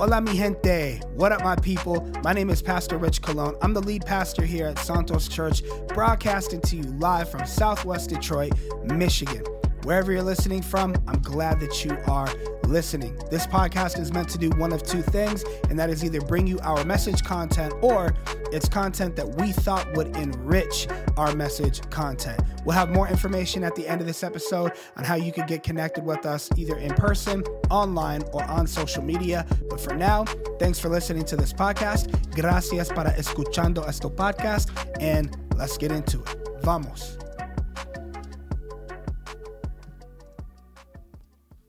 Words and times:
Hola, 0.00 0.18
mi 0.22 0.34
gente. 0.34 0.98
What 1.12 1.30
up, 1.30 1.44
my 1.44 1.56
people? 1.56 2.10
My 2.24 2.32
name 2.32 2.48
is 2.48 2.62
Pastor 2.62 2.96
Rich 2.96 3.20
Colon. 3.20 3.54
I'm 3.60 3.74
the 3.74 3.82
lead 3.82 4.06
pastor 4.06 4.46
here 4.46 4.66
at 4.66 4.78
Santos 4.78 5.28
Church, 5.28 5.62
broadcasting 5.88 6.62
to 6.62 6.76
you 6.76 6.84
live 6.84 7.30
from 7.30 7.44
Southwest 7.44 8.08
Detroit, 8.08 8.54
Michigan. 8.82 9.44
Wherever 9.82 10.10
you're 10.10 10.22
listening 10.22 10.62
from, 10.62 10.94
I'm 11.06 11.20
glad 11.20 11.60
that 11.60 11.84
you 11.84 11.98
are 12.06 12.32
listening. 12.64 13.14
This 13.30 13.46
podcast 13.46 14.00
is 14.00 14.10
meant 14.10 14.30
to 14.30 14.38
do 14.38 14.48
one 14.56 14.72
of 14.72 14.82
two 14.82 15.02
things, 15.02 15.44
and 15.68 15.78
that 15.78 15.90
is 15.90 16.02
either 16.02 16.22
bring 16.22 16.46
you 16.46 16.58
our 16.60 16.82
message 16.86 17.22
content 17.22 17.74
or 17.82 18.14
it's 18.52 18.70
content 18.70 19.16
that 19.16 19.28
we 19.36 19.52
thought 19.52 19.86
would 19.96 20.16
enrich 20.16 20.88
our 21.18 21.34
message 21.34 21.82
content. 21.90 22.40
We'll 22.64 22.76
have 22.76 22.90
more 22.90 23.08
information 23.08 23.64
at 23.64 23.74
the 23.74 23.86
end 23.86 24.00
of 24.00 24.06
this 24.06 24.22
episode 24.22 24.72
on 24.96 25.04
how 25.04 25.14
you 25.14 25.32
can 25.32 25.46
get 25.46 25.62
connected 25.62 26.04
with 26.04 26.26
us 26.26 26.48
either 26.56 26.76
in 26.76 26.94
person, 26.94 27.42
online, 27.70 28.22
or 28.32 28.44
on 28.44 28.66
social 28.66 29.02
media. 29.02 29.46
But 29.68 29.80
for 29.80 29.94
now, 29.94 30.24
thanks 30.58 30.78
for 30.78 30.88
listening 30.88 31.24
to 31.26 31.36
this 31.36 31.52
podcast. 31.52 32.10
Gracias 32.34 32.88
para 32.88 33.10
escuchando 33.16 33.86
esto 33.88 34.10
podcast, 34.10 34.70
and 35.00 35.36
let's 35.56 35.76
get 35.78 35.92
into 35.92 36.22
it. 36.22 36.36
Vamos. 36.62 37.16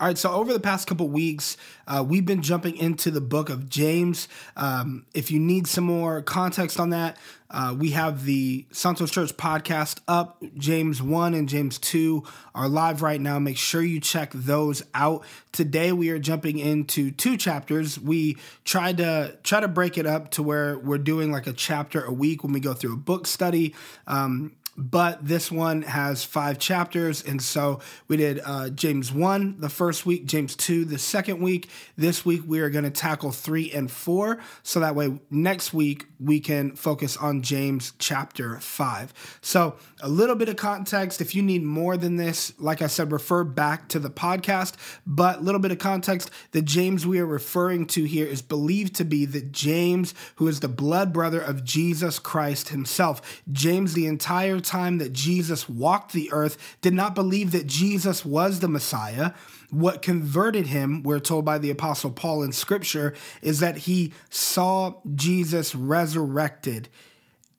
All 0.01 0.07
right, 0.07 0.17
so 0.17 0.31
over 0.31 0.51
the 0.51 0.59
past 0.59 0.87
couple 0.87 1.07
weeks, 1.09 1.57
uh, 1.85 2.03
we've 2.03 2.25
been 2.25 2.41
jumping 2.41 2.75
into 2.75 3.11
the 3.11 3.21
book 3.21 3.51
of 3.51 3.69
James. 3.69 4.27
Um, 4.57 5.05
if 5.13 5.29
you 5.29 5.39
need 5.39 5.67
some 5.67 5.83
more 5.83 6.23
context 6.23 6.79
on 6.79 6.89
that, 6.89 7.17
uh, 7.51 7.75
we 7.77 7.91
have 7.91 8.25
the 8.25 8.65
Santos 8.71 9.11
Church 9.11 9.37
podcast 9.37 9.99
up. 10.07 10.41
James 10.57 11.03
1 11.03 11.35
and 11.35 11.47
James 11.47 11.77
2 11.77 12.23
are 12.55 12.67
live 12.67 13.03
right 13.03 13.21
now. 13.21 13.37
Make 13.37 13.57
sure 13.57 13.83
you 13.83 13.99
check 13.99 14.31
those 14.33 14.81
out. 14.95 15.23
Today 15.51 15.91
we 15.91 16.09
are 16.09 16.17
jumping 16.17 16.57
into 16.57 17.11
two 17.11 17.37
chapters. 17.37 17.99
We 17.99 18.37
tried 18.65 18.97
to 18.97 19.37
try 19.43 19.59
to 19.59 19.67
break 19.67 19.99
it 19.99 20.07
up 20.07 20.31
to 20.31 20.41
where 20.41 20.79
we're 20.79 20.97
doing 20.97 21.31
like 21.31 21.45
a 21.45 21.53
chapter 21.53 22.03
a 22.03 22.11
week 22.11 22.43
when 22.43 22.53
we 22.53 22.59
go 22.59 22.73
through 22.73 22.93
a 22.93 22.97
book 22.97 23.27
study. 23.27 23.75
Um, 24.07 24.53
but 24.77 25.25
this 25.25 25.51
one 25.51 25.81
has 25.81 26.23
five 26.23 26.57
chapters. 26.57 27.23
And 27.23 27.41
so 27.41 27.79
we 28.07 28.17
did 28.17 28.39
uh, 28.45 28.69
James 28.69 29.11
1 29.11 29.59
the 29.59 29.69
first 29.69 30.05
week, 30.05 30.25
James 30.25 30.55
2 30.55 30.85
the 30.85 30.97
second 30.97 31.41
week. 31.41 31.69
This 31.97 32.25
week 32.25 32.43
we 32.45 32.61
are 32.61 32.69
going 32.69 32.85
to 32.85 32.91
tackle 32.91 33.31
3 33.31 33.71
and 33.71 33.91
4. 33.91 34.39
So 34.63 34.79
that 34.79 34.95
way 34.95 35.19
next 35.29 35.73
week 35.73 36.07
we 36.19 36.39
can 36.39 36.75
focus 36.75 37.17
on 37.17 37.41
James 37.41 37.93
chapter 37.99 38.59
5. 38.59 39.39
So 39.41 39.75
a 40.01 40.07
little 40.07 40.35
bit 40.35 40.47
of 40.47 40.55
context. 40.55 41.19
If 41.19 41.35
you 41.35 41.41
need 41.41 41.63
more 41.63 41.97
than 41.97 42.15
this, 42.15 42.53
like 42.57 42.81
I 42.81 42.87
said, 42.87 43.11
refer 43.11 43.43
back 43.43 43.89
to 43.89 43.99
the 43.99 44.09
podcast. 44.09 44.75
But 45.05 45.39
a 45.39 45.41
little 45.41 45.61
bit 45.61 45.71
of 45.71 45.79
context 45.79 46.31
the 46.51 46.61
James 46.61 47.05
we 47.05 47.19
are 47.19 47.25
referring 47.25 47.87
to 47.87 48.05
here 48.05 48.25
is 48.25 48.41
believed 48.41 48.95
to 48.95 49.05
be 49.05 49.25
the 49.25 49.41
James 49.41 50.13
who 50.35 50.47
is 50.47 50.61
the 50.61 50.69
blood 50.69 51.11
brother 51.11 51.41
of 51.41 51.63
Jesus 51.63 52.19
Christ 52.19 52.69
himself. 52.69 53.41
James, 53.51 53.93
the 53.93 54.07
entire 54.07 54.60
time 54.61 54.99
that 54.99 55.13
Jesus 55.13 55.67
walked 55.67 56.13
the 56.13 56.31
earth, 56.31 56.77
did 56.81 56.93
not 56.93 57.15
believe 57.15 57.51
that 57.51 57.67
Jesus 57.67 58.23
was 58.23 58.59
the 58.59 58.67
Messiah. 58.67 59.31
What 59.69 60.01
converted 60.01 60.67
him, 60.67 61.03
we're 61.03 61.19
told 61.19 61.45
by 61.45 61.57
the 61.57 61.69
Apostle 61.69 62.11
Paul 62.11 62.43
in 62.43 62.51
Scripture, 62.51 63.13
is 63.41 63.59
that 63.59 63.77
he 63.79 64.13
saw 64.29 64.95
Jesus 65.15 65.75
resurrected 65.75 66.89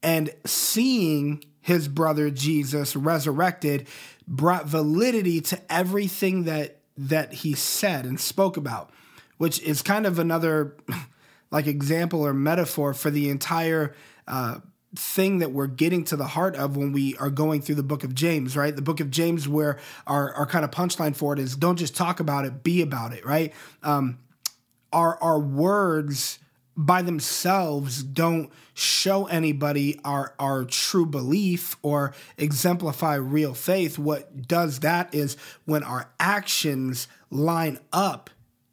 and 0.02 0.30
seeing 0.44 1.44
his 1.60 1.88
brother 1.88 2.30
Jesus 2.30 2.96
resurrected 2.96 3.86
brought 4.26 4.66
validity 4.66 5.40
to 5.40 5.60
everything 5.72 6.44
that 6.44 6.78
that 6.96 7.32
he 7.32 7.54
said 7.54 8.04
and 8.04 8.20
spoke 8.20 8.56
about, 8.56 8.90
which 9.38 9.60
is 9.62 9.80
kind 9.80 10.06
of 10.06 10.18
another 10.18 10.76
like 11.50 11.66
example 11.66 12.24
or 12.24 12.34
metaphor 12.34 12.92
for 12.92 13.10
the 13.10 13.30
entire 13.30 13.94
uh, 14.28 14.58
thing 14.94 15.38
that 15.38 15.52
we're 15.52 15.66
getting 15.66 16.04
to 16.04 16.16
the 16.16 16.26
heart 16.26 16.54
of 16.56 16.76
when 16.76 16.92
we 16.92 17.16
are 17.16 17.30
going 17.30 17.62
through 17.62 17.76
the 17.76 17.82
book 17.82 18.04
of 18.04 18.14
James, 18.14 18.56
right? 18.56 18.74
The 18.74 18.82
book 18.82 19.00
of 19.00 19.10
James, 19.10 19.48
where 19.48 19.78
our, 20.06 20.32
our 20.34 20.46
kind 20.46 20.64
of 20.64 20.70
punchline 20.70 21.16
for 21.16 21.32
it 21.32 21.38
is 21.38 21.56
don't 21.56 21.76
just 21.76 21.96
talk 21.96 22.20
about 22.20 22.44
it, 22.44 22.62
be 22.62 22.82
about 22.82 23.12
it, 23.12 23.24
right? 23.24 23.52
Um, 23.82 24.18
our, 24.92 25.16
our 25.22 25.38
words 25.38 26.38
by 26.76 27.02
themselves 27.02 28.02
don't 28.02 28.50
show 28.74 29.26
anybody 29.26 30.00
our 30.04 30.34
our 30.38 30.64
true 30.64 31.04
belief 31.04 31.76
or 31.82 32.14
exemplify 32.38 33.14
real 33.14 33.52
faith 33.52 33.98
what 33.98 34.48
does 34.48 34.80
that 34.80 35.14
is 35.14 35.36
when 35.66 35.82
our 35.82 36.10
actions 36.18 37.08
line 37.30 37.78
up 37.92 38.30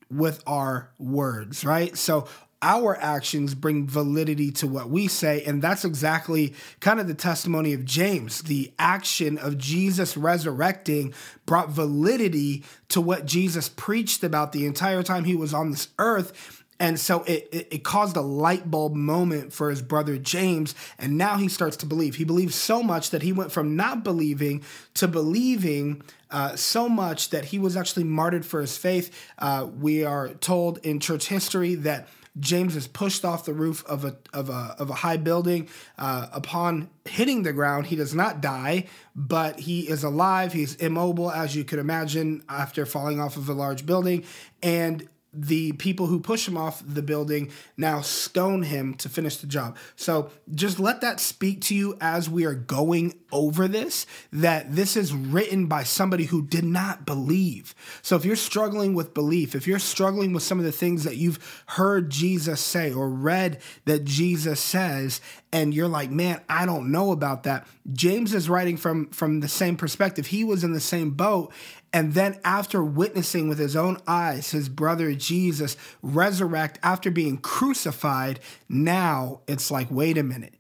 with 0.10 0.42
our 0.48 0.90
words 0.98 1.66
right 1.66 1.98
so 1.98 2.26
our 2.62 2.98
actions 2.98 3.56
bring 3.56 3.88
validity 3.88 4.52
to 4.52 4.68
what 4.68 4.90
we 4.90 5.08
say. 5.08 5.44
And 5.44 5.62
that's 5.62 5.86
exactly 5.86 6.54
kind 6.80 7.00
of 7.00 7.08
the 7.08 7.14
testimony 7.14 7.74
of 7.74 7.86
James. 7.86 8.42
The 8.44 8.74
action 8.78 9.38
of 9.38 9.58
Jesus 9.58 10.18
resurrecting 10.18 11.14
brought 11.46 11.70
validity 11.70 12.64
to 12.90 13.00
what 13.00 13.26
Jesus 13.26 13.70
preached 13.70 14.24
about 14.24 14.52
the 14.52 14.66
entire 14.66 15.04
time 15.04 15.24
he 15.24 15.36
was 15.36 15.54
on 15.54 15.72
this 15.72 15.88
earth. 15.98 16.64
And 16.82 16.98
so 16.98 17.24
it, 17.24 17.50
it, 17.52 17.68
it, 17.72 17.84
caused 17.84 18.16
a 18.16 18.22
light 18.22 18.72
bulb 18.72 18.96
moment 18.96 19.52
for 19.52 19.70
his 19.70 19.82
brother 19.82 20.18
James. 20.18 20.74
And 20.98 21.18
now 21.18 21.36
he 21.36 21.50
starts 21.50 21.76
to 21.78 21.86
believe. 21.86 22.16
He 22.16 22.24
believes 22.24 22.56
so 22.56 22.82
much 22.82 23.10
that 23.10 23.22
he 23.22 23.34
went 23.34 23.52
from 23.52 23.76
not 23.76 24.02
believing 24.04 24.64
to 24.94 25.08
believing 25.08 26.02
uh, 26.32 26.56
so 26.56 26.88
much 26.88 27.32
that 27.32 27.46
he 27.46 27.60
was 27.60 27.76
actually 27.76 28.06
martyred 28.06 28.46
for 28.46 28.62
his 28.62 28.78
faith. 28.78 29.14
Uh, 29.38 29.68
we 29.80 30.06
are 30.06 30.30
told 30.36 30.78
in 30.80 31.02
church 31.02 31.28
history 31.28 31.76
that 31.76 32.08
James 32.40 32.76
is 32.76 32.88
pushed 32.88 33.26
off 33.26 33.46
the 33.46 33.54
roof 33.54 33.84
of 33.86 34.06
a 34.06 34.16
of 34.34 34.50
a 34.50 34.76
of 34.80 34.90
a 34.90 34.96
high 34.96 35.18
building. 35.18 35.68
Uh, 35.98 36.28
upon 36.32 36.90
hitting 37.06 37.44
the 37.44 37.54
ground, 37.54 37.88
he 37.88 37.96
does 37.96 38.14
not 38.14 38.42
die, 38.42 38.88
but 39.16 39.60
he 39.60 39.82
is 39.82 40.04
alive. 40.04 40.54
He's 40.54 40.76
immobile, 40.76 41.32
as 41.32 41.56
you 41.56 41.64
could 41.64 41.80
imagine, 41.80 42.44
after 42.48 42.86
falling 42.86 43.20
off 43.20 43.38
of 43.38 43.50
a 43.50 43.54
large 43.54 43.86
building, 43.86 44.24
and 44.62 45.08
the 45.32 45.74
people 45.74 46.08
who 46.08 46.20
push 46.20 46.48
him 46.48 46.58
off 46.58 46.82
the 46.86 47.04
building 47.04 47.52
now 47.78 48.02
stone 48.02 48.64
him 48.64 48.96
to 48.96 49.08
finish 49.08 49.38
the 49.38 49.48
job. 49.48 49.78
So 49.96 50.32
just 50.54 50.80
let 50.80 51.02
that 51.02 51.20
speak 51.20 51.62
to 51.62 51.76
you 51.76 51.98
as 52.02 52.30
we 52.30 52.46
are 52.46 52.56
going 52.56 53.14
over 53.32 53.68
this 53.68 54.08
that 54.34 54.76
this 54.76 54.98
is 54.98 55.14
written 55.14 55.68
by 55.68 55.84
somebody 55.84 56.26
who 56.26 56.42
did 56.42 56.64
not 56.64 57.06
believe. 57.06 57.76
So 58.02 58.16
if 58.16 58.26
you're 58.26 58.36
struggling 58.36 58.96
with 58.96 59.14
belief, 59.14 59.54
if 59.54 59.68
you're 59.68 59.78
struggling 59.78 60.34
with 60.34 60.42
some 60.42 60.58
of 60.58 60.66
the 60.66 60.72
things 60.72 61.04
that 61.04 61.18
you've 61.18 61.64
heard 61.68 62.10
Jesus 62.10 62.60
say 62.60 62.92
or 62.92 63.10
read 63.10 63.60
that 63.86 64.06
Jesus 64.06 64.60
says 64.60 65.22
and 65.52 65.74
you're 65.74 65.88
like, 65.88 66.12
"Man, 66.12 66.42
I 66.50 66.66
don't 66.66 66.92
know 66.92 67.12
about 67.12 67.44
that." 67.44 67.68
James 67.92 68.34
is 68.34 68.50
writing 68.50 68.78
from 68.78 69.08
from 69.10 69.40
the 69.40 69.48
same 69.48 69.76
perspective. 69.76 70.28
He 70.28 70.44
was 70.44 70.64
in 70.64 70.74
the 70.74 70.80
same 70.80 71.12
boat 71.12 71.52
and 71.92 72.14
then, 72.14 72.40
after 72.44 72.84
witnessing 72.84 73.50
with 73.50 73.58
his 73.58 73.76
own 73.76 73.98
eyes 74.08 74.52
his 74.52 74.70
brother 74.70 75.14
Jesus 75.14 75.76
resurrect 76.02 76.80
after 76.84 77.10
being 77.10 77.38
crucified, 77.38 78.40
now 78.68 79.42
it's 79.48 79.72
like, 79.72 79.90
wait 79.90 80.18
a 80.18 80.24
minute. 80.24 80.54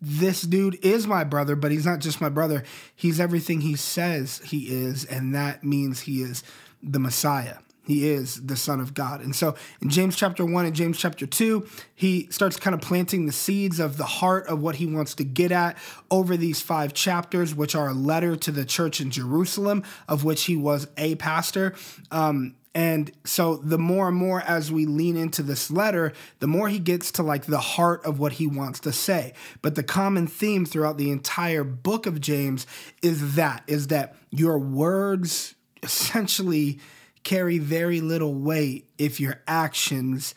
This 0.00 0.42
dude 0.42 0.78
is 0.84 1.06
my 1.06 1.24
brother, 1.24 1.56
but 1.56 1.70
he's 1.70 1.86
not 1.86 2.00
just 2.00 2.20
my 2.20 2.28
brother. 2.28 2.64
He's 2.94 3.18
everything 3.18 3.62
he 3.62 3.76
says 3.76 4.40
he 4.44 4.68
is. 4.68 5.04
And 5.04 5.34
that 5.34 5.64
means 5.64 6.00
he 6.00 6.20
is 6.20 6.42
the 6.82 6.98
Messiah. 6.98 7.56
He 7.86 8.08
is 8.08 8.44
the 8.44 8.56
Son 8.56 8.80
of 8.80 8.94
God. 8.94 9.20
And 9.20 9.34
so 9.34 9.54
in 9.80 9.90
James 9.90 10.16
chapter 10.16 10.44
1 10.44 10.66
and 10.66 10.74
James 10.74 10.98
chapter 10.98 11.24
2, 11.24 11.66
he 11.94 12.26
starts 12.30 12.56
kind 12.56 12.74
of 12.74 12.80
planting 12.80 13.26
the 13.26 13.32
seeds 13.32 13.78
of 13.78 13.96
the 13.96 14.04
heart 14.04 14.46
of 14.48 14.60
what 14.60 14.76
he 14.76 14.86
wants 14.86 15.14
to 15.14 15.24
get 15.24 15.52
at 15.52 15.76
over 16.10 16.36
these 16.36 16.60
five 16.60 16.94
chapters, 16.94 17.54
which 17.54 17.76
are 17.76 17.88
a 17.88 17.94
letter 17.94 18.34
to 18.34 18.50
the 18.50 18.64
church 18.64 19.00
in 19.00 19.10
Jerusalem, 19.10 19.84
of 20.08 20.24
which 20.24 20.44
he 20.44 20.56
was 20.56 20.88
a 20.96 21.14
pastor. 21.14 21.74
Um, 22.10 22.56
and 22.76 23.10
so 23.24 23.56
the 23.56 23.78
more 23.78 24.08
and 24.08 24.16
more 24.16 24.42
as 24.42 24.70
we 24.70 24.84
lean 24.84 25.16
into 25.16 25.42
this 25.42 25.70
letter, 25.70 26.12
the 26.40 26.46
more 26.46 26.68
he 26.68 26.78
gets 26.78 27.10
to 27.12 27.22
like 27.22 27.46
the 27.46 27.58
heart 27.58 28.04
of 28.04 28.18
what 28.18 28.32
he 28.32 28.46
wants 28.46 28.80
to 28.80 28.92
say. 28.92 29.32
But 29.62 29.76
the 29.76 29.82
common 29.82 30.26
theme 30.26 30.66
throughout 30.66 30.98
the 30.98 31.10
entire 31.10 31.64
book 31.64 32.04
of 32.04 32.20
James 32.20 32.66
is 33.00 33.36
that 33.36 33.62
is 33.66 33.86
that 33.86 34.14
your 34.30 34.58
words 34.58 35.54
essentially 35.82 36.78
carry 37.26 37.58
very 37.58 38.00
little 38.00 38.32
weight 38.34 38.88
if 38.98 39.18
your 39.18 39.42
actions 39.48 40.32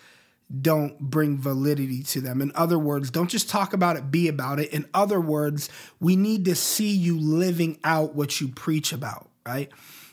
don't 0.62 1.00
bring 1.00 1.38
validity 1.38 2.01
to 2.01 2.19
them. 2.19 2.41
In 2.41 2.51
other 2.56 2.80
words, 2.80 3.12
don't 3.12 3.30
just 3.30 3.47
talk 3.47 3.74
about 3.74 3.95
it, 3.95 4.09
be 4.09 4.27
about 4.27 4.59
it. 4.59 4.74
In 4.74 4.89
other 4.91 5.21
words, 5.21 5.69
we 6.00 6.15
need 6.15 6.45
to 6.45 6.56
see 6.56 6.89
you 6.89 7.19
living 7.19 7.77
out 7.83 8.15
what 8.15 8.41
you 8.41 8.47
preach 8.47 8.91
about, 8.91 9.30
right? 9.45 9.69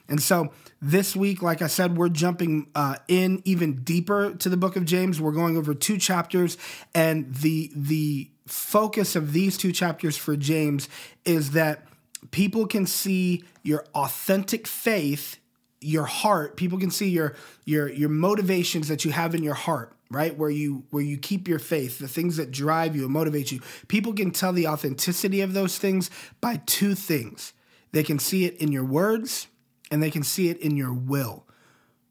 And 0.06 0.22
so 0.22 0.52
this 0.82 1.16
week, 1.16 1.40
like 1.40 1.62
I 1.62 1.66
said, 1.66 1.96
we're 1.96 2.10
jumping 2.10 2.68
uh, 2.74 2.96
in 3.08 3.40
even 3.46 3.82
deeper 3.82 4.34
to 4.34 4.48
the 4.50 4.58
book 4.58 4.76
of 4.76 4.84
James. 4.84 5.18
We're 5.18 5.32
going 5.32 5.56
over 5.56 5.72
two 5.72 5.96
chapters, 5.96 6.58
and 6.94 7.34
the 7.34 7.72
the 7.74 8.30
focus 8.46 9.16
of 9.16 9.32
these 9.32 9.56
two 9.56 9.72
chapters 9.72 10.16
for 10.16 10.36
James 10.36 10.90
is 11.24 11.52
that 11.52 11.86
people 12.30 12.66
can 12.66 12.86
see 12.86 13.44
your 13.62 13.86
authentic 13.94 14.66
faith 14.66 15.38
your 15.86 16.04
heart 16.04 16.56
people 16.56 16.78
can 16.78 16.90
see 16.90 17.08
your 17.08 17.34
your 17.64 17.88
your 17.88 18.08
motivations 18.08 18.88
that 18.88 19.04
you 19.04 19.12
have 19.12 19.34
in 19.34 19.42
your 19.42 19.54
heart 19.54 19.92
right? 20.10 20.36
Where 20.36 20.50
you 20.50 20.84
where 20.90 21.02
you 21.02 21.18
keep 21.18 21.48
your 21.48 21.58
faith 21.58 21.98
the 21.98 22.08
things 22.08 22.36
that 22.36 22.50
drive 22.50 22.94
you 22.94 23.04
and 23.04 23.12
motivate 23.12 23.52
you. 23.52 23.60
People 23.88 24.12
can 24.12 24.30
tell 24.30 24.52
the 24.52 24.68
authenticity 24.68 25.40
of 25.40 25.52
those 25.52 25.78
things 25.78 26.10
by 26.40 26.60
two 26.66 26.94
things. 26.94 27.52
They 27.92 28.02
can 28.02 28.18
see 28.18 28.44
it 28.44 28.56
in 28.56 28.72
your 28.72 28.84
words 28.84 29.48
and 29.90 30.02
they 30.02 30.10
can 30.10 30.22
see 30.22 30.48
it 30.48 30.58
in 30.58 30.76
your 30.76 30.92
will. 30.92 31.44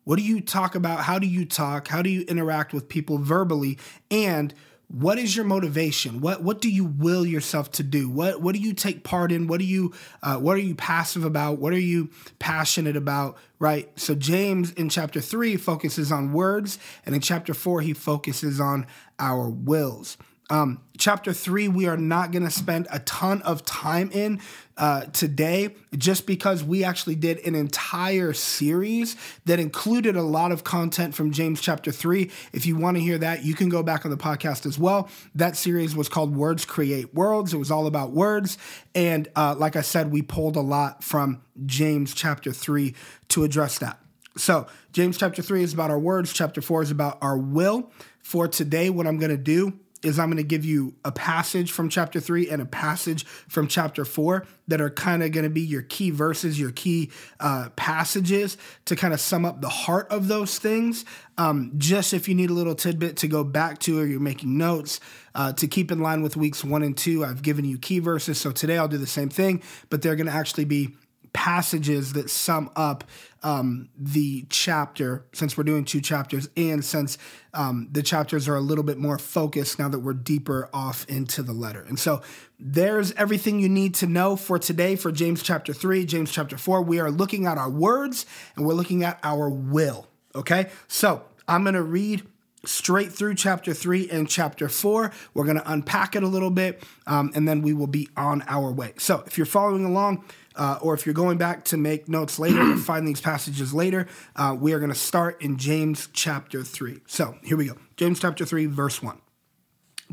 What 0.03 0.17
do 0.17 0.23
you 0.23 0.39
talk 0.39 0.75
about? 0.75 1.01
How 1.01 1.19
do 1.19 1.27
you 1.27 1.45
talk? 1.45 1.87
How 1.87 2.01
do 2.01 2.09
you 2.09 2.21
interact 2.27 2.73
with 2.73 2.87
people 2.87 3.17
verbally? 3.17 3.77
And 4.11 4.53
what 4.87 5.17
is 5.17 5.35
your 5.35 5.45
motivation? 5.45 6.21
What 6.21 6.43
what 6.43 6.61
do 6.61 6.69
you 6.69 6.85
will 6.85 7.25
yourself 7.25 7.71
to 7.71 7.83
do? 7.83 8.09
What 8.09 8.41
what 8.41 8.53
do 8.55 8.61
you 8.61 8.73
take 8.73 9.03
part 9.03 9.31
in? 9.31 9.47
What 9.47 9.59
do 9.59 9.65
you 9.65 9.93
uh, 10.21 10.37
what 10.37 10.55
are 10.55 10.61
you 10.61 10.75
passive 10.75 11.25
about? 11.25 11.57
What 11.59 11.73
are 11.73 11.79
you 11.79 12.09
passionate 12.39 12.95
about? 12.95 13.37
Right? 13.57 13.89
So 13.99 14.15
james 14.15 14.71
in 14.71 14.89
chapter 14.89 15.21
3 15.21 15.57
focuses 15.57 16.11
on 16.11 16.33
words 16.33 16.77
and 17.05 17.15
in 17.15 17.21
chapter 17.21 17.53
4 17.53 17.81
he 17.81 17.93
focuses 17.93 18.59
on 18.59 18.85
our 19.17 19.49
wills 19.49 20.17
um, 20.49 20.79
chapter 20.97 21.33
three, 21.33 21.67
we 21.67 21.87
are 21.87 21.97
not 21.97 22.31
going 22.31 22.43
to 22.43 22.51
spend 22.51 22.87
a 22.91 22.99
ton 22.99 23.41
of 23.41 23.65
time 23.65 24.11
in 24.11 24.39
uh, 24.77 25.05
today 25.05 25.73
just 25.97 26.27
because 26.27 26.63
we 26.63 26.83
actually 26.83 27.15
did 27.15 27.39
an 27.45 27.55
entire 27.55 28.33
series 28.33 29.15
that 29.45 29.59
included 29.59 30.15
a 30.15 30.21
lot 30.21 30.51
of 30.51 30.63
content 30.63 31.15
from 31.15 31.31
James 31.31 31.61
chapter 31.61 31.91
three. 31.91 32.29
If 32.53 32.65
you 32.65 32.75
want 32.75 32.97
to 32.97 33.01
hear 33.01 33.17
that, 33.17 33.43
you 33.43 33.55
can 33.55 33.69
go 33.69 33.81
back 33.81 34.05
on 34.05 34.11
the 34.11 34.17
podcast 34.17 34.65
as 34.65 34.77
well. 34.77 35.09
That 35.33 35.55
series 35.55 35.95
was 35.95 36.09
called 36.09 36.35
Words 36.35 36.63
Create 36.65 37.13
Worlds, 37.13 37.53
it 37.53 37.57
was 37.57 37.71
all 37.71 37.87
about 37.87 38.11
words. 38.11 38.57
And 38.93 39.27
uh, 39.35 39.55
like 39.57 39.75
I 39.75 39.81
said, 39.81 40.11
we 40.11 40.21
pulled 40.21 40.57
a 40.57 40.61
lot 40.61 41.03
from 41.03 41.41
James 41.65 42.13
chapter 42.13 42.51
three 42.51 42.93
to 43.29 43.43
address 43.43 43.79
that. 43.79 43.99
So, 44.37 44.67
James 44.91 45.17
chapter 45.17 45.41
3 45.41 45.63
is 45.63 45.73
about 45.73 45.91
our 45.91 45.99
words, 45.99 46.33
chapter 46.33 46.61
4 46.61 46.83
is 46.83 46.91
about 46.91 47.17
our 47.21 47.37
will. 47.37 47.89
For 48.21 48.49
today, 48.49 48.89
what 48.89 49.07
I'm 49.07 49.17
going 49.17 49.31
to 49.31 49.37
do 49.37 49.79
is 50.05 50.19
I'm 50.19 50.27
going 50.27 50.37
to 50.37 50.43
give 50.43 50.63
you 50.63 50.93
a 51.03 51.11
passage 51.11 51.71
from 51.71 51.89
chapter 51.89 52.19
3 52.19 52.49
and 52.49 52.61
a 52.61 52.65
passage 52.65 53.25
from 53.25 53.67
chapter 53.67 54.05
4 54.05 54.45
that 54.67 54.79
are 54.79 54.89
kind 54.89 55.23
of 55.23 55.31
going 55.31 55.43
to 55.43 55.49
be 55.49 55.61
your 55.61 55.81
key 55.81 56.11
verses, 56.11 56.59
your 56.59 56.71
key 56.71 57.11
uh, 57.39 57.69
passages 57.75 58.57
to 58.85 58.95
kind 58.95 59.13
of 59.13 59.19
sum 59.19 59.45
up 59.45 59.61
the 59.61 59.69
heart 59.69 60.07
of 60.09 60.27
those 60.27 60.59
things. 60.59 61.05
Um, 61.37 61.71
just 61.77 62.13
if 62.13 62.29
you 62.29 62.35
need 62.35 62.49
a 62.49 62.53
little 62.53 62.75
tidbit 62.75 63.17
to 63.17 63.27
go 63.27 63.43
back 63.43 63.79
to 63.79 63.99
or 63.99 64.05
you're 64.05 64.19
making 64.19 64.57
notes 64.57 64.99
uh, 65.33 65.53
to 65.53 65.67
keep 65.67 65.91
in 65.91 65.99
line 65.99 66.21
with 66.21 66.37
weeks 66.37 66.63
one 66.63 66.83
and 66.83 66.95
two, 66.95 67.25
I've 67.25 67.41
given 67.41 67.65
you 67.65 67.77
key 67.77 67.99
verses. 67.99 68.39
So 68.39 68.51
today 68.51 68.77
I'll 68.77 68.87
do 68.87 68.97
the 68.97 69.07
same 69.07 69.29
thing, 69.29 69.61
but 69.89 70.01
they're 70.01 70.15
going 70.15 70.27
to 70.27 70.33
actually 70.33 70.65
be 70.65 70.95
passages 71.35 72.13
that 72.13 72.29
sum 72.29 72.71
up 72.77 73.03
um, 73.43 73.89
the 73.97 74.45
chapter, 74.49 75.25
since 75.33 75.57
we're 75.57 75.65
doing 75.65 75.83
two 75.83 75.99
chapters, 75.99 76.47
and 76.55 76.83
since 76.83 77.17
um, 77.53 77.89
the 77.91 78.01
chapters 78.01 78.47
are 78.47 78.55
a 78.55 78.61
little 78.61 78.85
bit 78.85 78.97
more 78.97 79.19
focused 79.19 79.77
now 79.77 79.89
that 79.89 79.99
we're 79.99 80.13
deeper 80.13 80.69
off 80.73 81.05
into 81.09 81.43
the 81.43 81.51
letter. 81.51 81.83
And 81.83 81.99
so 81.99 82.21
there's 82.57 83.11
everything 83.11 83.59
you 83.59 83.67
need 83.67 83.93
to 83.95 84.07
know 84.07 84.37
for 84.37 84.57
today 84.57 84.95
for 84.95 85.11
James 85.11 85.43
chapter 85.43 85.73
3, 85.73 86.05
James 86.05 86.31
chapter 86.31 86.57
4. 86.57 86.81
We 86.81 87.01
are 87.01 87.11
looking 87.11 87.45
at 87.45 87.57
our 87.57 87.69
words 87.69 88.25
and 88.55 88.65
we're 88.65 88.73
looking 88.73 89.03
at 89.03 89.19
our 89.21 89.49
will. 89.49 90.07
Okay, 90.33 90.69
so 90.87 91.23
I'm 91.49 91.63
going 91.63 91.75
to 91.75 91.83
read 91.83 92.23
straight 92.63 93.11
through 93.11 93.35
chapter 93.35 93.73
3 93.73 94.09
and 94.09 94.29
chapter 94.29 94.69
4. 94.69 95.11
We're 95.33 95.43
going 95.43 95.57
to 95.57 95.71
unpack 95.71 96.15
it 96.15 96.23
a 96.23 96.27
little 96.27 96.49
bit 96.49 96.81
um, 97.05 97.31
and 97.35 97.45
then 97.47 97.61
we 97.61 97.73
will 97.73 97.87
be 97.87 98.07
on 98.15 98.43
our 98.47 98.71
way. 98.71 98.93
So 98.97 99.23
if 99.27 99.37
you're 99.37 99.45
following 99.45 99.85
along, 99.85 100.23
uh, 100.55 100.79
or 100.81 100.93
if 100.93 101.05
you're 101.05 101.13
going 101.13 101.37
back 101.37 101.65
to 101.65 101.77
make 101.77 102.07
notes 102.07 102.39
later 102.39 102.73
or 102.73 102.77
find 102.91 103.07
these 103.07 103.21
passages 103.21 103.73
later, 103.73 104.07
uh, 104.35 104.55
we 104.59 104.73
are 104.73 104.79
going 104.79 104.91
to 104.91 104.97
start 104.97 105.41
in 105.41 105.57
James 105.57 106.09
chapter 106.13 106.63
3. 106.63 107.01
So 107.07 107.37
here 107.43 107.57
we 107.57 107.67
go 107.67 107.77
James 107.97 108.19
chapter 108.19 108.45
3, 108.45 108.65
verse 108.67 109.01
1. 109.01 109.19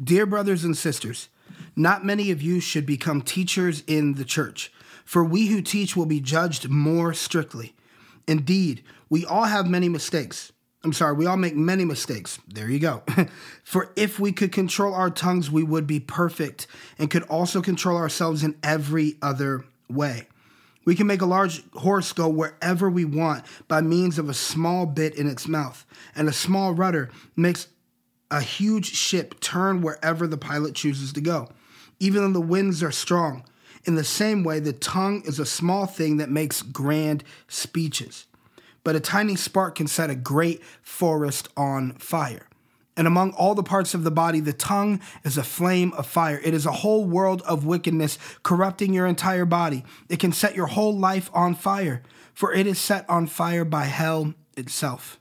Dear 0.02 0.26
brothers 0.26 0.64
and 0.64 0.76
sisters, 0.76 1.28
not 1.76 2.04
many 2.04 2.30
of 2.30 2.42
you 2.42 2.60
should 2.60 2.86
become 2.86 3.22
teachers 3.22 3.82
in 3.86 4.14
the 4.14 4.24
church, 4.24 4.72
for 5.04 5.24
we 5.24 5.46
who 5.46 5.62
teach 5.62 5.96
will 5.96 6.06
be 6.06 6.20
judged 6.20 6.68
more 6.68 7.12
strictly. 7.12 7.74
Indeed, 8.26 8.84
we 9.10 9.26
all 9.26 9.44
have 9.44 9.66
many 9.66 9.88
mistakes. 9.88 10.52
I'm 10.84 10.92
sorry, 10.92 11.14
we 11.14 11.26
all 11.26 11.36
make 11.36 11.54
many 11.54 11.84
mistakes. 11.84 12.40
There 12.48 12.68
you 12.68 12.80
go. 12.80 13.02
For 13.62 13.92
if 13.94 14.18
we 14.18 14.32
could 14.32 14.50
control 14.50 14.94
our 14.94 15.10
tongues, 15.10 15.50
we 15.50 15.62
would 15.62 15.86
be 15.86 16.00
perfect 16.00 16.66
and 16.98 17.08
could 17.08 17.22
also 17.24 17.62
control 17.62 17.96
ourselves 17.96 18.42
in 18.42 18.56
every 18.64 19.16
other 19.22 19.64
way. 19.88 20.26
We 20.84 20.94
can 20.94 21.06
make 21.06 21.22
a 21.22 21.26
large 21.26 21.62
horse 21.72 22.12
go 22.12 22.28
wherever 22.28 22.90
we 22.90 23.04
want 23.04 23.44
by 23.68 23.80
means 23.80 24.18
of 24.18 24.28
a 24.28 24.34
small 24.34 24.86
bit 24.86 25.14
in 25.14 25.28
its 25.28 25.46
mouth, 25.46 25.86
and 26.14 26.28
a 26.28 26.32
small 26.32 26.74
rudder 26.74 27.10
makes 27.36 27.68
a 28.30 28.40
huge 28.40 28.92
ship 28.92 29.38
turn 29.40 29.82
wherever 29.82 30.26
the 30.26 30.38
pilot 30.38 30.74
chooses 30.74 31.12
to 31.12 31.20
go, 31.20 31.48
even 32.00 32.22
though 32.22 32.40
the 32.40 32.46
winds 32.46 32.82
are 32.82 32.90
strong. 32.90 33.44
In 33.84 33.94
the 33.94 34.04
same 34.04 34.44
way, 34.44 34.60
the 34.60 34.72
tongue 34.72 35.22
is 35.24 35.38
a 35.38 35.46
small 35.46 35.86
thing 35.86 36.16
that 36.16 36.30
makes 36.30 36.62
grand 36.62 37.24
speeches, 37.48 38.26
but 38.84 38.96
a 38.96 39.00
tiny 39.00 39.36
spark 39.36 39.76
can 39.76 39.86
set 39.86 40.10
a 40.10 40.14
great 40.14 40.62
forest 40.82 41.48
on 41.56 41.92
fire. 41.94 42.46
And 42.96 43.06
among 43.06 43.32
all 43.32 43.54
the 43.54 43.62
parts 43.62 43.94
of 43.94 44.04
the 44.04 44.10
body, 44.10 44.40
the 44.40 44.52
tongue 44.52 45.00
is 45.24 45.38
a 45.38 45.42
flame 45.42 45.92
of 45.94 46.06
fire. 46.06 46.40
It 46.44 46.52
is 46.52 46.66
a 46.66 46.72
whole 46.72 47.06
world 47.06 47.40
of 47.42 47.64
wickedness, 47.64 48.18
corrupting 48.42 48.92
your 48.92 49.06
entire 49.06 49.46
body. 49.46 49.84
It 50.10 50.18
can 50.18 50.32
set 50.32 50.54
your 50.54 50.66
whole 50.66 50.96
life 50.96 51.30
on 51.32 51.54
fire, 51.54 52.02
for 52.34 52.52
it 52.52 52.66
is 52.66 52.78
set 52.78 53.08
on 53.08 53.26
fire 53.28 53.64
by 53.64 53.84
hell 53.84 54.34
itself. 54.58 55.18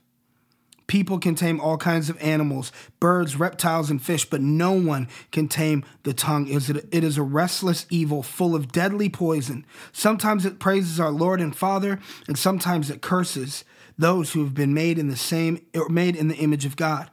People 0.86 1.18
can 1.18 1.34
tame 1.34 1.58
all 1.58 1.78
kinds 1.78 2.10
of 2.10 2.22
animals, 2.22 2.70
birds, 3.00 3.36
reptiles, 3.36 3.88
and 3.88 4.02
fish, 4.02 4.26
but 4.28 4.42
no 4.42 4.72
one 4.72 5.08
can 5.30 5.48
tame 5.48 5.82
the 6.02 6.12
tongue. 6.12 6.46
It 6.48 7.02
is 7.04 7.16
a 7.16 7.22
restless 7.22 7.86
evil 7.88 8.22
full 8.22 8.54
of 8.54 8.70
deadly 8.70 9.08
poison. 9.08 9.64
Sometimes 9.92 10.44
it 10.44 10.58
praises 10.58 11.00
our 11.00 11.10
Lord 11.10 11.40
and 11.40 11.56
Father, 11.56 11.98
and 12.28 12.36
sometimes 12.36 12.90
it 12.90 13.00
curses 13.00 13.64
those 13.96 14.32
who 14.32 14.44
have 14.44 14.52
been 14.52 14.74
made 14.74 14.98
in 14.98 15.08
the 15.08 15.16
same 15.16 15.64
or 15.74 15.88
made 15.88 16.16
in 16.16 16.28
the 16.28 16.36
image 16.36 16.66
of 16.66 16.76
God. 16.76 17.08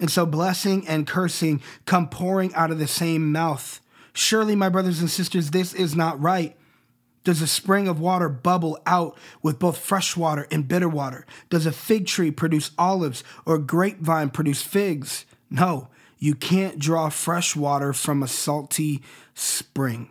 And 0.00 0.10
so 0.10 0.26
blessing 0.26 0.86
and 0.86 1.06
cursing 1.06 1.60
come 1.84 2.08
pouring 2.08 2.54
out 2.54 2.70
of 2.70 2.78
the 2.78 2.86
same 2.86 3.32
mouth. 3.32 3.80
Surely, 4.12 4.54
my 4.54 4.68
brothers 4.68 5.00
and 5.00 5.10
sisters, 5.10 5.50
this 5.50 5.74
is 5.74 5.94
not 5.94 6.20
right. 6.20 6.56
Does 7.24 7.42
a 7.42 7.46
spring 7.46 7.88
of 7.88 8.00
water 8.00 8.28
bubble 8.28 8.78
out 8.86 9.18
with 9.42 9.58
both 9.58 9.76
fresh 9.76 10.16
water 10.16 10.46
and 10.50 10.66
bitter 10.68 10.88
water? 10.88 11.26
Does 11.50 11.66
a 11.66 11.72
fig 11.72 12.06
tree 12.06 12.30
produce 12.30 12.70
olives 12.78 13.22
or 13.44 13.56
a 13.56 13.60
grapevine 13.60 14.30
produce 14.30 14.62
figs? 14.62 15.26
No, 15.50 15.88
you 16.18 16.34
can't 16.34 16.78
draw 16.78 17.08
fresh 17.10 17.54
water 17.54 17.92
from 17.92 18.22
a 18.22 18.28
salty 18.28 19.02
spring. 19.34 20.10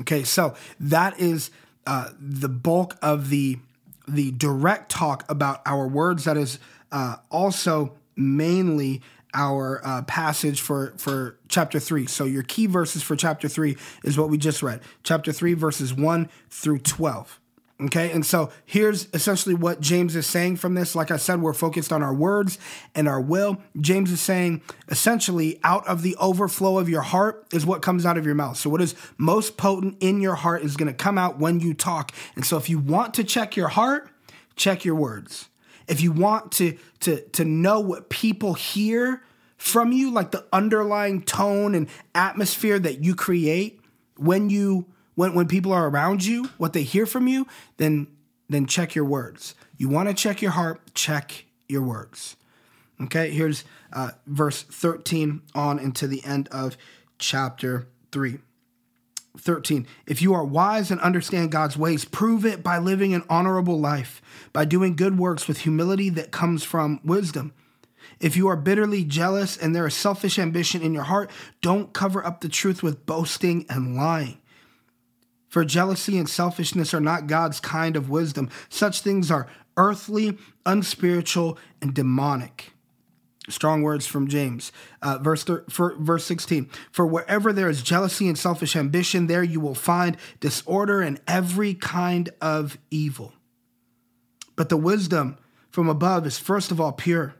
Okay, 0.00 0.24
so 0.24 0.54
that 0.80 1.18
is 1.20 1.50
uh, 1.86 2.10
the 2.18 2.48
bulk 2.48 2.96
of 3.00 3.30
the 3.30 3.58
the 4.06 4.32
direct 4.32 4.90
talk 4.90 5.24
about 5.30 5.62
our 5.64 5.86
words. 5.86 6.24
That 6.24 6.36
is 6.36 6.58
uh, 6.92 7.16
also 7.30 7.94
mainly 8.16 9.02
our 9.34 9.80
uh, 9.84 10.02
passage 10.02 10.60
for 10.60 10.94
for 10.96 11.38
chapter 11.48 11.80
3 11.80 12.06
so 12.06 12.24
your 12.24 12.44
key 12.44 12.66
verses 12.66 13.02
for 13.02 13.16
chapter 13.16 13.48
3 13.48 13.76
is 14.04 14.16
what 14.16 14.30
we 14.30 14.38
just 14.38 14.62
read. 14.62 14.80
Chapter 15.02 15.32
3 15.32 15.54
verses 15.54 15.92
1 15.92 16.28
through 16.48 16.78
12 16.78 17.40
okay? 17.82 18.12
And 18.12 18.24
so 18.24 18.50
here's 18.64 19.08
essentially 19.12 19.54
what 19.54 19.80
james 19.80 20.14
is 20.14 20.26
saying 20.26 20.56
from 20.56 20.74
this. 20.74 20.94
Like 20.94 21.10
i 21.10 21.16
said 21.16 21.40
we're 21.40 21.52
focused 21.52 21.92
on 21.92 22.02
our 22.02 22.14
words 22.14 22.58
and 22.94 23.08
our 23.08 23.20
will. 23.20 23.60
James 23.80 24.10
is 24.12 24.20
saying 24.20 24.62
essentially 24.88 25.58
out 25.64 25.86
of 25.88 26.02
the 26.02 26.16
overflow 26.16 26.78
of 26.78 26.88
your 26.88 27.02
heart 27.02 27.46
is 27.52 27.66
what 27.66 27.82
comes 27.82 28.06
out 28.06 28.16
of 28.16 28.24
your 28.24 28.36
mouth. 28.36 28.56
So 28.56 28.70
what 28.70 28.80
is 28.80 28.94
most 29.18 29.56
potent 29.56 29.96
in 30.00 30.20
your 30.20 30.36
heart 30.36 30.62
is 30.62 30.76
going 30.76 30.88
to 30.88 30.94
come 30.94 31.18
out 31.18 31.38
when 31.38 31.60
you 31.60 31.74
talk. 31.74 32.12
And 32.36 32.44
so 32.44 32.56
if 32.56 32.70
you 32.70 32.78
want 32.78 33.14
to 33.14 33.24
check 33.24 33.56
your 33.56 33.68
heart 33.68 34.08
check 34.56 34.84
your 34.84 34.94
words 34.94 35.48
if 35.88 36.00
you 36.00 36.12
want 36.12 36.52
to 36.52 36.76
to 37.00 37.20
to 37.30 37.44
know 37.44 37.80
what 37.80 38.08
people 38.08 38.54
hear 38.54 39.22
from 39.56 39.92
you, 39.92 40.10
like 40.10 40.30
the 40.30 40.44
underlying 40.52 41.22
tone 41.22 41.74
and 41.74 41.88
atmosphere 42.14 42.78
that 42.78 43.02
you 43.02 43.14
create 43.14 43.80
when 44.16 44.50
you 44.50 44.86
when 45.14 45.34
when 45.34 45.48
people 45.48 45.72
are 45.72 45.88
around 45.88 46.24
you, 46.24 46.50
what 46.58 46.72
they 46.72 46.82
hear 46.82 47.06
from 47.06 47.26
you, 47.28 47.46
then 47.76 48.06
then 48.48 48.66
check 48.66 48.94
your 48.94 49.04
words. 49.04 49.54
You 49.76 49.88
want 49.88 50.08
to 50.08 50.14
check 50.14 50.42
your 50.42 50.52
heart, 50.52 50.94
check 50.94 51.46
your 51.68 51.82
words. 51.82 52.36
Okay, 53.00 53.30
here's 53.30 53.64
uh, 53.92 54.12
verse 54.26 54.62
13 54.62 55.42
on 55.54 55.78
into 55.78 56.06
the 56.06 56.24
end 56.24 56.48
of 56.48 56.76
chapter 57.18 57.88
3. 58.12 58.38
13. 59.38 59.86
If 60.06 60.22
you 60.22 60.32
are 60.34 60.44
wise 60.44 60.90
and 60.90 61.00
understand 61.00 61.50
God's 61.50 61.76
ways, 61.76 62.04
prove 62.04 62.44
it 62.44 62.62
by 62.62 62.78
living 62.78 63.14
an 63.14 63.24
honorable 63.28 63.80
life, 63.80 64.22
by 64.52 64.64
doing 64.64 64.96
good 64.96 65.18
works 65.18 65.48
with 65.48 65.58
humility 65.58 66.08
that 66.10 66.30
comes 66.30 66.62
from 66.62 67.00
wisdom. 67.04 67.52
If 68.20 68.36
you 68.36 68.48
are 68.48 68.56
bitterly 68.56 69.04
jealous 69.04 69.56
and 69.56 69.74
there 69.74 69.86
is 69.86 69.94
selfish 69.94 70.38
ambition 70.38 70.82
in 70.82 70.94
your 70.94 71.04
heart, 71.04 71.30
don't 71.62 71.92
cover 71.92 72.24
up 72.24 72.40
the 72.40 72.48
truth 72.48 72.82
with 72.82 73.06
boasting 73.06 73.66
and 73.68 73.96
lying. 73.96 74.38
For 75.48 75.64
jealousy 75.64 76.18
and 76.18 76.28
selfishness 76.28 76.92
are 76.94 77.00
not 77.00 77.26
God's 77.26 77.60
kind 77.60 77.96
of 77.96 78.10
wisdom. 78.10 78.50
Such 78.68 79.00
things 79.00 79.30
are 79.30 79.48
earthly, 79.76 80.38
unspiritual, 80.66 81.58
and 81.80 81.94
demonic. 81.94 82.73
Strong 83.48 83.82
words 83.82 84.06
from 84.06 84.26
James. 84.26 84.72
Uh, 85.02 85.18
verse, 85.18 85.44
thir- 85.44 85.64
for, 85.68 85.94
verse 85.98 86.24
16. 86.24 86.70
For 86.90 87.06
wherever 87.06 87.52
there 87.52 87.68
is 87.68 87.82
jealousy 87.82 88.26
and 88.26 88.38
selfish 88.38 88.74
ambition, 88.74 89.26
there 89.26 89.42
you 89.42 89.60
will 89.60 89.74
find 89.74 90.16
disorder 90.40 91.02
and 91.02 91.20
every 91.28 91.74
kind 91.74 92.30
of 92.40 92.78
evil. 92.90 93.34
But 94.56 94.70
the 94.70 94.76
wisdom 94.76 95.36
from 95.70 95.88
above 95.88 96.26
is 96.26 96.38
first 96.38 96.70
of 96.70 96.80
all 96.80 96.92
pure. 96.92 97.34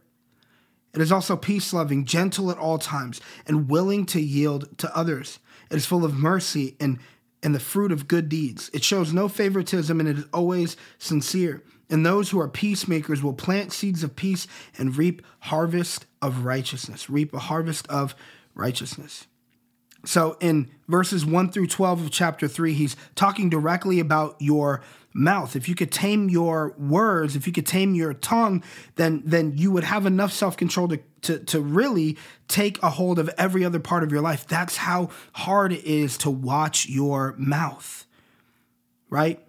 It 0.92 1.00
is 1.00 1.10
also 1.10 1.36
peace 1.36 1.72
loving, 1.72 2.04
gentle 2.04 2.50
at 2.50 2.58
all 2.58 2.78
times, 2.78 3.20
and 3.46 3.68
willing 3.68 4.06
to 4.06 4.20
yield 4.20 4.76
to 4.78 4.96
others. 4.96 5.38
It 5.70 5.76
is 5.76 5.86
full 5.86 6.04
of 6.04 6.14
mercy 6.14 6.76
and, 6.78 6.98
and 7.42 7.54
the 7.54 7.60
fruit 7.60 7.92
of 7.92 8.06
good 8.08 8.28
deeds. 8.28 8.70
It 8.72 8.84
shows 8.84 9.12
no 9.12 9.28
favoritism 9.28 9.98
and 9.98 10.08
it 10.08 10.18
is 10.18 10.26
always 10.32 10.76
sincere. 10.98 11.62
And 11.90 12.04
those 12.04 12.30
who 12.30 12.40
are 12.40 12.48
peacemakers 12.48 13.22
will 13.22 13.34
plant 13.34 13.72
seeds 13.72 14.02
of 14.02 14.16
peace 14.16 14.46
and 14.78 14.96
reap 14.96 15.22
harvest 15.40 16.06
of 16.22 16.44
righteousness. 16.44 17.10
Reap 17.10 17.34
a 17.34 17.38
harvest 17.38 17.86
of 17.88 18.14
righteousness. 18.54 19.26
So 20.04 20.36
in 20.40 20.70
verses 20.88 21.24
1 21.24 21.50
through 21.50 21.66
12 21.66 22.04
of 22.04 22.10
chapter 22.10 22.48
3, 22.48 22.74
he's 22.74 22.96
talking 23.14 23.48
directly 23.48 24.00
about 24.00 24.36
your 24.38 24.82
mouth. 25.14 25.54
If 25.56 25.68
you 25.68 25.74
could 25.74 25.92
tame 25.92 26.28
your 26.28 26.74
words, 26.76 27.36
if 27.36 27.46
you 27.46 27.52
could 27.52 27.66
tame 27.66 27.94
your 27.94 28.12
tongue, 28.12 28.62
then 28.96 29.22
then 29.24 29.56
you 29.56 29.70
would 29.70 29.84
have 29.84 30.06
enough 30.06 30.32
self-control 30.32 30.88
to 30.88 31.00
to, 31.22 31.38
to 31.38 31.60
really 31.60 32.18
take 32.48 32.82
a 32.82 32.90
hold 32.90 33.18
of 33.18 33.30
every 33.38 33.64
other 33.64 33.80
part 33.80 34.02
of 34.02 34.12
your 34.12 34.20
life. 34.20 34.46
That's 34.46 34.76
how 34.76 35.10
hard 35.32 35.72
it 35.72 35.84
is 35.84 36.18
to 36.18 36.30
watch 36.30 36.88
your 36.88 37.34
mouth. 37.38 38.04
Right? 39.08 39.43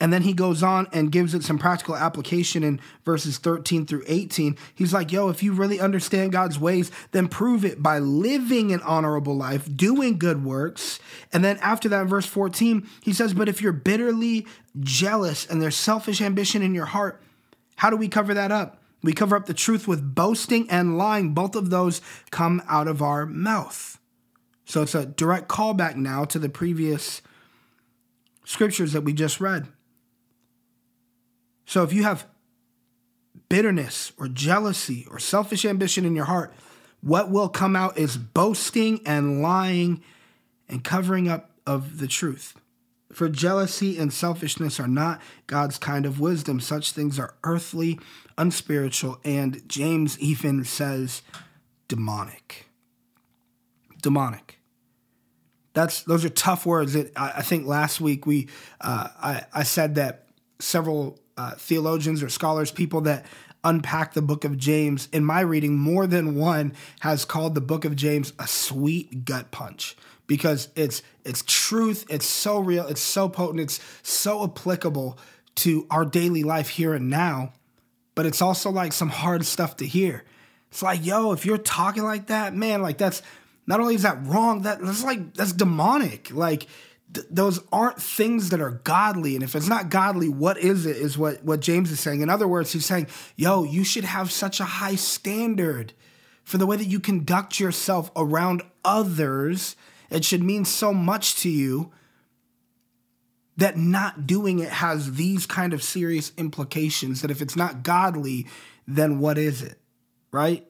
And 0.00 0.12
then 0.12 0.22
he 0.22 0.32
goes 0.32 0.62
on 0.62 0.88
and 0.92 1.12
gives 1.12 1.34
it 1.34 1.44
some 1.44 1.56
practical 1.56 1.94
application 1.94 2.64
in 2.64 2.80
verses 3.04 3.38
13 3.38 3.86
through 3.86 4.02
18. 4.08 4.56
He's 4.74 4.92
like, 4.92 5.12
yo, 5.12 5.28
if 5.28 5.40
you 5.40 5.52
really 5.52 5.78
understand 5.78 6.32
God's 6.32 6.58
ways, 6.58 6.90
then 7.12 7.28
prove 7.28 7.64
it 7.64 7.80
by 7.80 8.00
living 8.00 8.72
an 8.72 8.82
honorable 8.82 9.36
life, 9.36 9.68
doing 9.76 10.18
good 10.18 10.44
works. 10.44 10.98
And 11.32 11.44
then 11.44 11.58
after 11.58 11.88
that, 11.90 12.08
verse 12.08 12.26
14, 12.26 12.88
he 13.02 13.12
says, 13.12 13.34
but 13.34 13.48
if 13.48 13.62
you're 13.62 13.72
bitterly 13.72 14.48
jealous 14.80 15.46
and 15.46 15.62
there's 15.62 15.76
selfish 15.76 16.20
ambition 16.20 16.60
in 16.60 16.74
your 16.74 16.86
heart, 16.86 17.22
how 17.76 17.88
do 17.88 17.96
we 17.96 18.08
cover 18.08 18.34
that 18.34 18.50
up? 18.50 18.82
We 19.04 19.12
cover 19.12 19.36
up 19.36 19.46
the 19.46 19.54
truth 19.54 19.86
with 19.86 20.14
boasting 20.14 20.68
and 20.70 20.98
lying. 20.98 21.34
Both 21.34 21.54
of 21.54 21.70
those 21.70 22.00
come 22.30 22.62
out 22.68 22.88
of 22.88 23.00
our 23.00 23.26
mouth. 23.26 24.00
So 24.64 24.82
it's 24.82 24.94
a 24.94 25.06
direct 25.06 25.46
callback 25.46 25.94
now 25.94 26.24
to 26.24 26.38
the 26.38 26.48
previous 26.48 27.22
scriptures 28.44 28.92
that 28.92 29.02
we 29.02 29.12
just 29.12 29.40
read. 29.40 29.68
So 31.66 31.82
if 31.82 31.92
you 31.92 32.02
have 32.02 32.26
bitterness 33.48 34.12
or 34.18 34.28
jealousy 34.28 35.06
or 35.10 35.18
selfish 35.18 35.64
ambition 35.64 36.04
in 36.04 36.14
your 36.14 36.24
heart, 36.26 36.52
what 37.00 37.30
will 37.30 37.48
come 37.48 37.76
out 37.76 37.98
is 37.98 38.16
boasting 38.16 39.00
and 39.04 39.42
lying 39.42 40.02
and 40.68 40.82
covering 40.82 41.28
up 41.28 41.50
of 41.66 41.98
the 41.98 42.06
truth. 42.06 42.54
For 43.12 43.28
jealousy 43.28 43.98
and 43.98 44.12
selfishness 44.12 44.80
are 44.80 44.88
not 44.88 45.20
God's 45.46 45.78
kind 45.78 46.04
of 46.04 46.18
wisdom. 46.18 46.58
Such 46.60 46.92
things 46.92 47.18
are 47.18 47.34
earthly, 47.44 48.00
unspiritual, 48.36 49.20
and 49.24 49.66
James 49.68 50.18
even 50.18 50.64
says 50.64 51.22
demonic. 51.86 52.66
Demonic. 54.02 54.58
That's 55.74 56.02
those 56.02 56.24
are 56.24 56.30
tough 56.30 56.66
words. 56.66 56.96
I, 56.96 57.06
I 57.16 57.42
think 57.42 57.66
last 57.66 58.00
week 58.00 58.26
we 58.26 58.48
uh, 58.80 59.08
I, 59.20 59.44
I 59.52 59.62
said 59.62 59.96
that 59.96 60.26
several 60.58 61.18
uh, 61.36 61.52
theologians 61.56 62.22
or 62.22 62.28
scholars, 62.28 62.70
people 62.70 63.02
that 63.02 63.24
unpack 63.64 64.12
the 64.12 64.22
book 64.22 64.44
of 64.44 64.58
James, 64.58 65.08
in 65.12 65.24
my 65.24 65.40
reading, 65.40 65.76
more 65.78 66.06
than 66.06 66.36
one 66.36 66.74
has 67.00 67.24
called 67.24 67.54
the 67.54 67.60
book 67.60 67.84
of 67.84 67.96
James 67.96 68.32
a 68.38 68.46
sweet 68.46 69.24
gut 69.24 69.50
punch 69.50 69.96
because 70.26 70.68
it's 70.76 71.02
it's 71.24 71.42
truth, 71.46 72.04
it's 72.08 72.26
so 72.26 72.58
real, 72.58 72.86
it's 72.86 73.00
so 73.00 73.28
potent, 73.28 73.60
it's 73.60 73.80
so 74.02 74.44
applicable 74.44 75.18
to 75.56 75.86
our 75.90 76.04
daily 76.04 76.42
life 76.42 76.68
here 76.68 76.94
and 76.94 77.08
now, 77.08 77.52
but 78.14 78.26
it's 78.26 78.42
also 78.42 78.70
like 78.70 78.92
some 78.92 79.08
hard 79.08 79.44
stuff 79.44 79.76
to 79.76 79.86
hear. 79.86 80.24
It's 80.70 80.82
like, 80.82 81.04
yo, 81.04 81.32
if 81.32 81.46
you're 81.46 81.58
talking 81.58 82.02
like 82.02 82.26
that, 82.26 82.54
man, 82.54 82.82
like 82.82 82.98
that's 82.98 83.22
not 83.66 83.80
only 83.80 83.94
is 83.94 84.02
that 84.02 84.24
wrong, 84.26 84.62
that 84.62 84.80
that's 84.80 85.04
like 85.04 85.34
that's 85.34 85.52
demonic. 85.52 86.32
Like 86.32 86.66
th- 87.14 87.26
those 87.30 87.60
aren't 87.72 88.00
things 88.00 88.50
that 88.50 88.60
are 88.60 88.80
godly. 88.84 89.34
And 89.34 89.42
if 89.42 89.54
it's 89.54 89.68
not 89.68 89.90
godly, 89.90 90.28
what 90.28 90.58
is 90.58 90.86
it? 90.86 90.96
Is 90.96 91.16
what, 91.16 91.44
what 91.44 91.60
James 91.60 91.90
is 91.90 92.00
saying. 92.00 92.20
In 92.20 92.30
other 92.30 92.48
words, 92.48 92.72
he's 92.72 92.86
saying, 92.86 93.06
yo, 93.36 93.64
you 93.64 93.84
should 93.84 94.04
have 94.04 94.30
such 94.30 94.60
a 94.60 94.64
high 94.64 94.96
standard 94.96 95.92
for 96.42 96.58
the 96.58 96.66
way 96.66 96.76
that 96.76 96.86
you 96.86 97.00
conduct 97.00 97.58
yourself 97.58 98.10
around 98.16 98.62
others. 98.84 99.76
It 100.10 100.24
should 100.24 100.42
mean 100.42 100.64
so 100.64 100.92
much 100.92 101.36
to 101.36 101.48
you 101.48 101.92
that 103.56 103.76
not 103.76 104.26
doing 104.26 104.58
it 104.58 104.68
has 104.68 105.14
these 105.14 105.46
kind 105.46 105.72
of 105.72 105.82
serious 105.82 106.32
implications 106.36 107.22
that 107.22 107.30
if 107.30 107.40
it's 107.40 107.56
not 107.56 107.82
godly, 107.82 108.46
then 108.86 109.18
what 109.20 109.38
is 109.38 109.62
it? 109.62 109.78
Right? 110.32 110.66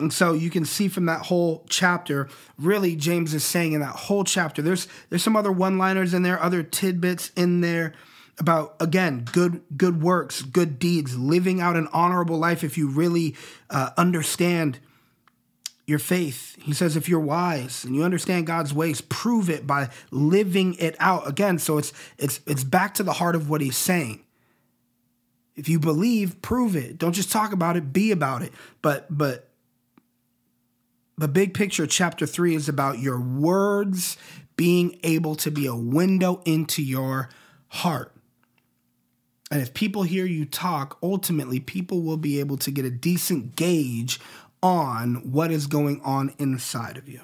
And 0.00 0.12
so 0.12 0.32
you 0.32 0.50
can 0.50 0.64
see 0.64 0.88
from 0.88 1.06
that 1.06 1.22
whole 1.22 1.64
chapter, 1.68 2.28
really 2.58 2.96
James 2.96 3.32
is 3.32 3.44
saying 3.44 3.74
in 3.74 3.80
that 3.80 3.94
whole 3.94 4.24
chapter, 4.24 4.60
there's 4.60 4.88
there's 5.08 5.22
some 5.22 5.36
other 5.36 5.52
one-liners 5.52 6.14
in 6.14 6.22
there, 6.22 6.42
other 6.42 6.64
tidbits 6.64 7.30
in 7.36 7.60
there 7.60 7.94
about 8.38 8.74
again 8.80 9.24
good 9.32 9.62
good 9.76 10.02
works, 10.02 10.42
good 10.42 10.80
deeds, 10.80 11.16
living 11.16 11.60
out 11.60 11.76
an 11.76 11.86
honorable 11.92 12.38
life. 12.38 12.64
If 12.64 12.76
you 12.76 12.88
really 12.88 13.36
uh, 13.70 13.90
understand 13.96 14.80
your 15.86 16.00
faith, 16.00 16.56
he 16.60 16.72
says, 16.72 16.96
if 16.96 17.08
you're 17.08 17.20
wise 17.20 17.84
and 17.84 17.94
you 17.94 18.02
understand 18.02 18.46
God's 18.46 18.72
ways, 18.72 19.00
prove 19.02 19.50
it 19.50 19.66
by 19.66 19.90
living 20.10 20.74
it 20.80 20.96
out. 20.98 21.28
Again, 21.28 21.60
so 21.60 21.78
it's 21.78 21.92
it's 22.18 22.40
it's 22.48 22.64
back 22.64 22.94
to 22.94 23.04
the 23.04 23.12
heart 23.12 23.36
of 23.36 23.48
what 23.48 23.60
he's 23.60 23.76
saying. 23.76 24.24
If 25.54 25.68
you 25.68 25.78
believe, 25.78 26.42
prove 26.42 26.74
it. 26.74 26.98
Don't 26.98 27.12
just 27.12 27.30
talk 27.30 27.52
about 27.52 27.76
it, 27.76 27.92
be 27.92 28.10
about 28.10 28.42
it. 28.42 28.52
But 28.82 29.06
but 29.08 29.50
the 31.16 31.28
big 31.28 31.54
picture, 31.54 31.86
chapter 31.86 32.26
three, 32.26 32.54
is 32.54 32.68
about 32.68 32.98
your 32.98 33.20
words 33.20 34.16
being 34.56 34.98
able 35.02 35.34
to 35.36 35.50
be 35.50 35.66
a 35.66 35.74
window 35.74 36.40
into 36.44 36.82
your 36.82 37.28
heart. 37.68 38.12
And 39.50 39.60
if 39.60 39.74
people 39.74 40.02
hear 40.02 40.24
you 40.24 40.44
talk, 40.44 40.98
ultimately, 41.02 41.60
people 41.60 42.02
will 42.02 42.16
be 42.16 42.40
able 42.40 42.56
to 42.58 42.70
get 42.70 42.84
a 42.84 42.90
decent 42.90 43.56
gauge 43.56 44.18
on 44.62 45.30
what 45.30 45.50
is 45.50 45.66
going 45.66 46.00
on 46.02 46.34
inside 46.38 46.96
of 46.96 47.08
you. 47.08 47.20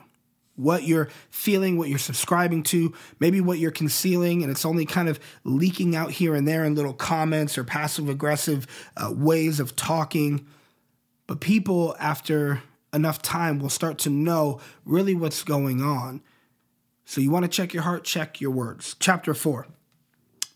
What 0.54 0.84
you're 0.84 1.08
feeling, 1.30 1.78
what 1.78 1.88
you're 1.88 1.98
subscribing 1.98 2.64
to, 2.64 2.92
maybe 3.18 3.40
what 3.40 3.58
you're 3.58 3.70
concealing, 3.70 4.42
and 4.42 4.50
it's 4.50 4.66
only 4.66 4.84
kind 4.84 5.08
of 5.08 5.18
leaking 5.42 5.96
out 5.96 6.10
here 6.10 6.34
and 6.34 6.46
there 6.46 6.64
in 6.64 6.74
little 6.74 6.92
comments 6.92 7.56
or 7.56 7.64
passive 7.64 8.08
aggressive 8.10 8.66
uh, 8.96 9.10
ways 9.10 9.58
of 9.58 9.74
talking. 9.74 10.46
But 11.26 11.40
people, 11.40 11.96
after 11.98 12.62
enough 12.92 13.22
time 13.22 13.58
will 13.58 13.68
start 13.68 13.98
to 13.98 14.10
know 14.10 14.60
really 14.84 15.14
what's 15.14 15.42
going 15.42 15.82
on. 15.82 16.22
So 17.04 17.20
you 17.20 17.30
want 17.30 17.44
to 17.44 17.50
check 17.50 17.74
your 17.74 17.82
heart, 17.82 18.04
check 18.04 18.40
your 18.40 18.50
words. 18.50 18.96
Chapter 19.00 19.34
4. 19.34 19.66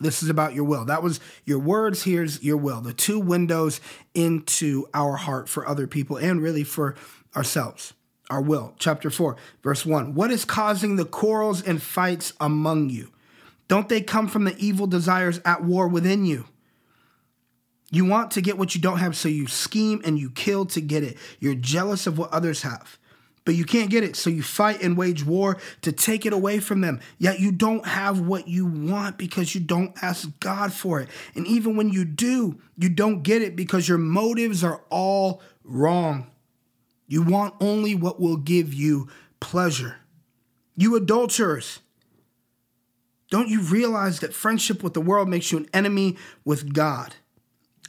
This 0.01 0.23
is 0.23 0.29
about 0.29 0.55
your 0.55 0.65
will. 0.65 0.85
That 0.85 1.03
was 1.03 1.21
your 1.45 1.59
words, 1.59 2.03
here's 2.03 2.43
your 2.43 2.57
will. 2.57 2.81
The 2.81 2.93
two 2.93 3.19
windows 3.19 3.81
into 4.15 4.87
our 4.93 5.17
heart 5.17 5.49
for 5.49 5.67
other 5.67 5.87
people 5.87 6.17
and 6.17 6.43
really 6.43 6.65
for 6.65 6.95
ourselves. 7.35 7.95
Our 8.31 8.41
will. 8.41 8.75
Chapter 8.79 9.11
4, 9.11 9.37
verse 9.63 9.87
1. 9.87 10.15
What 10.15 10.31
is 10.31 10.45
causing 10.45 10.97
the 10.97 11.05
quarrels 11.05 11.63
and 11.63 11.81
fights 11.83 12.33
among 12.41 12.91
you? 12.91 13.11
Don't 13.69 13.89
they 13.89 14.01
come 14.01 14.29
from 14.29 14.45
the 14.45 14.57
evil 14.59 14.87
desires 14.87 15.41
at 15.45 15.65
war 15.65 15.89
within 15.89 16.25
you? 16.25 16.47
You 17.95 18.05
want 18.05 18.33
to 18.33 18.41
get 18.41 18.59
what 18.59 18.75
you 18.75 18.81
don't 18.81 18.99
have, 18.99 19.17
so 19.17 19.29
you 19.29 19.47
scheme 19.47 20.03
and 20.05 20.19
you 20.19 20.29
kill 20.29 20.67
to 20.67 20.81
get 20.81 21.05
it. 21.05 21.17
You're 21.39 21.55
jealous 21.55 22.09
of 22.09 22.19
what 22.19 22.33
others 22.33 22.63
have, 22.63 22.99
but 23.45 23.55
you 23.55 23.65
can't 23.65 23.89
get 23.89 24.03
it, 24.03 24.17
so 24.17 24.31
you 24.31 24.43
fight 24.43 24.83
and 24.83 24.97
wage 24.97 25.25
war 25.25 25.59
to 25.83 25.93
take 25.93 26.27
it 26.27 26.33
away 26.33 26.59
from 26.59 26.81
them. 26.81 26.99
Yet 27.19 27.39
you 27.39 27.53
don't 27.53 27.87
have 27.87 28.19
what 28.19 28.49
you 28.49 28.67
want 28.67 29.17
because 29.17 29.55
you 29.55 29.61
don't 29.61 29.97
ask 30.03 30.29
God 30.41 30.73
for 30.73 30.99
it. 30.99 31.09
And 31.37 31.47
even 31.47 31.77
when 31.77 31.89
you 31.91 32.05
do, 32.05 32.61
you 32.77 32.89
don't 32.89 33.23
get 33.23 33.43
it 33.43 33.55
because 33.55 33.89
your 33.89 33.99
motives 33.99 34.65
are 34.65 34.83
all 34.91 35.41
wrong. 35.63 36.27
You 37.07 37.23
want 37.23 37.55
only 37.61 37.95
what 37.95 38.19
will 38.19 38.39
give 38.39 38.75
you 38.75 39.09
pleasure. 39.39 39.99
You 40.75 40.97
adulterers, 40.97 41.79
don't 43.31 43.49
you 43.49 43.61
realize 43.61 44.19
that 44.19 44.35
friendship 44.35 44.83
with 44.83 44.95
the 44.95 45.01
world 45.01 45.29
makes 45.29 45.53
you 45.53 45.59
an 45.59 45.69
enemy 45.73 46.17
with 46.45 46.75
God? 46.75 47.15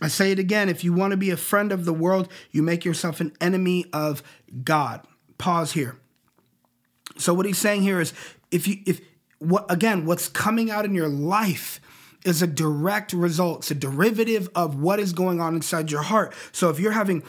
I 0.02 0.08
say 0.08 0.32
it 0.32 0.40
again 0.40 0.70
if 0.70 0.84
you 0.84 0.94
want 0.94 1.12
to 1.12 1.18
be 1.18 1.30
a 1.30 1.38
friend 1.38 1.72
of 1.72 1.86
the 1.86 1.94
world, 1.94 2.30
you 2.52 2.62
make 2.62 2.84
yourself 2.84 3.22
an 3.22 3.34
enemy 3.40 3.86
of 3.94 4.22
God. 4.64 5.06
Pause 5.38 5.72
here. 5.74 5.98
So 7.18 7.34
what 7.34 7.46
he's 7.46 7.58
saying 7.58 7.82
here 7.82 8.02
is 8.02 8.14
if 8.52 8.68
you 8.68 8.78
if 8.86 9.02
what 9.40 9.66
again 9.70 10.06
what's 10.06 10.28
coming 10.28 10.70
out 10.70 10.86
in 10.86 10.94
your 10.94 11.08
life 11.08 11.80
is 12.26 12.42
a 12.42 12.48
direct 12.48 13.14
result. 13.14 13.60
It's 13.60 13.72
a 13.72 13.76
derivative 13.76 14.50
of 14.56 14.82
what 14.82 15.00
is 15.00 15.14
going 15.14 15.40
on 15.40 15.56
inside 15.56 15.92
your 15.92 16.02
heart. 16.02 16.34
So 16.52 16.70
if 16.70 16.80
you're 16.80 16.92
having 16.92 17.24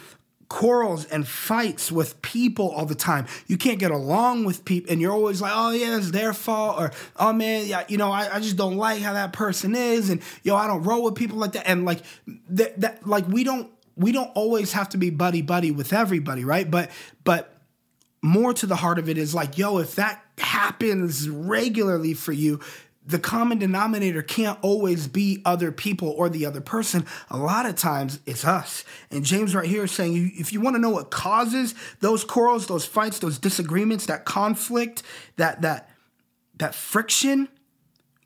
quarrels 0.49 1.05
and 1.07 1.27
fights 1.27 1.91
with 1.91 2.21
people 2.23 2.71
all 2.71 2.87
the 2.87 2.95
time. 2.95 3.27
You 3.47 3.57
can't 3.57 3.79
get 3.79 3.91
along 3.91 4.45
with 4.45 4.65
people, 4.65 4.93
and 4.93 5.01
you're 5.01 5.13
always 5.13 5.41
like, 5.41 5.53
"Oh 5.55 5.71
yeah, 5.71 5.97
it's 5.97 6.11
their 6.11 6.33
fault," 6.33 6.81
or 6.81 6.93
"Oh 7.17 7.33
man, 7.33 7.67
yeah, 7.67 7.85
you 7.89 7.99
know, 7.99 8.11
I, 8.11 8.37
I 8.37 8.41
just 8.41 8.57
don't 8.57 8.77
like 8.77 9.03
how 9.03 9.15
that 9.15 9.33
person 9.33 9.75
is," 9.75 10.11
and 10.11 10.21
yo, 10.43 10.57
I 10.57 10.67
don't 10.67 10.83
roll 10.83 11.03
with 11.03 11.15
people 11.15 11.39
like 11.39 11.53
that. 11.53 11.69
And 11.69 11.85
like 11.85 12.03
that, 12.51 12.81
that 12.81 13.07
like 13.07 13.27
we 13.29 13.45
don't 13.45 13.71
we 13.97 14.13
don't 14.13 14.31
always 14.35 14.73
have 14.73 14.91
to 14.91 14.99
be 14.99 15.11
buddy 15.11 15.43
buddy 15.43 15.71
with 15.71 15.93
everybody, 15.93 16.45
right? 16.45 16.71
But 16.71 16.91
but 17.25 17.53
more 18.23 18.53
to 18.55 18.67
the 18.67 18.77
heart 18.77 18.99
of 18.99 19.09
it 19.09 19.19
is 19.19 19.35
like, 19.35 19.57
yo, 19.57 19.79
if 19.79 19.95
that 19.97 20.23
happens 20.39 21.29
regularly 21.29 22.13
for 22.15 22.33
you, 22.33 22.61
the 23.07 23.19
common 23.21 23.59
denominator 23.59 24.21
can't 24.21 24.59
always 24.63 25.07
be 25.07 25.41
other 25.45 25.71
people 25.71 26.11
or 26.11 26.29
the 26.29 26.45
other 26.45 26.61
person. 26.61 27.07
A 27.31 27.39
lot 27.39 27.65
of 27.65 27.77
times 27.77 28.19
it's 28.27 28.45
us. 28.45 28.85
And 29.11 29.25
James 29.25 29.55
right 29.55 29.69
here 29.69 29.85
is 29.85 29.93
saying 29.93 30.33
if 30.37 30.53
you 30.53 30.61
want 30.61 30.75
to 30.75 30.81
know 30.83 30.91
what 30.91 31.11
causes 31.11 31.75
those 32.01 32.25
quarrels, 32.25 32.67
those 32.67 32.85
fights, 32.85 33.21
those 33.21 33.39
disagreements, 33.39 34.07
that 34.07 34.25
conflict, 34.25 35.05
that 35.37 35.63
that 35.63 35.91
that 36.57 36.75
friction, 36.75 37.49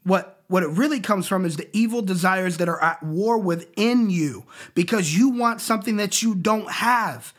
what 0.04 0.42
what 0.46 0.62
it 0.62 0.68
really 0.70 1.00
comes 1.00 1.28
from 1.28 1.44
is 1.44 1.56
the 1.56 1.68
evil 1.76 2.02
desires 2.02 2.56
that 2.56 2.68
are 2.68 2.82
at 2.82 3.02
war 3.02 3.38
within 3.38 4.08
you 4.10 4.46
because 4.74 5.16
you 5.16 5.28
want 5.28 5.60
something 5.60 5.96
that 5.96 6.22
you 6.22 6.34
don't 6.34 6.70
have. 6.70 7.34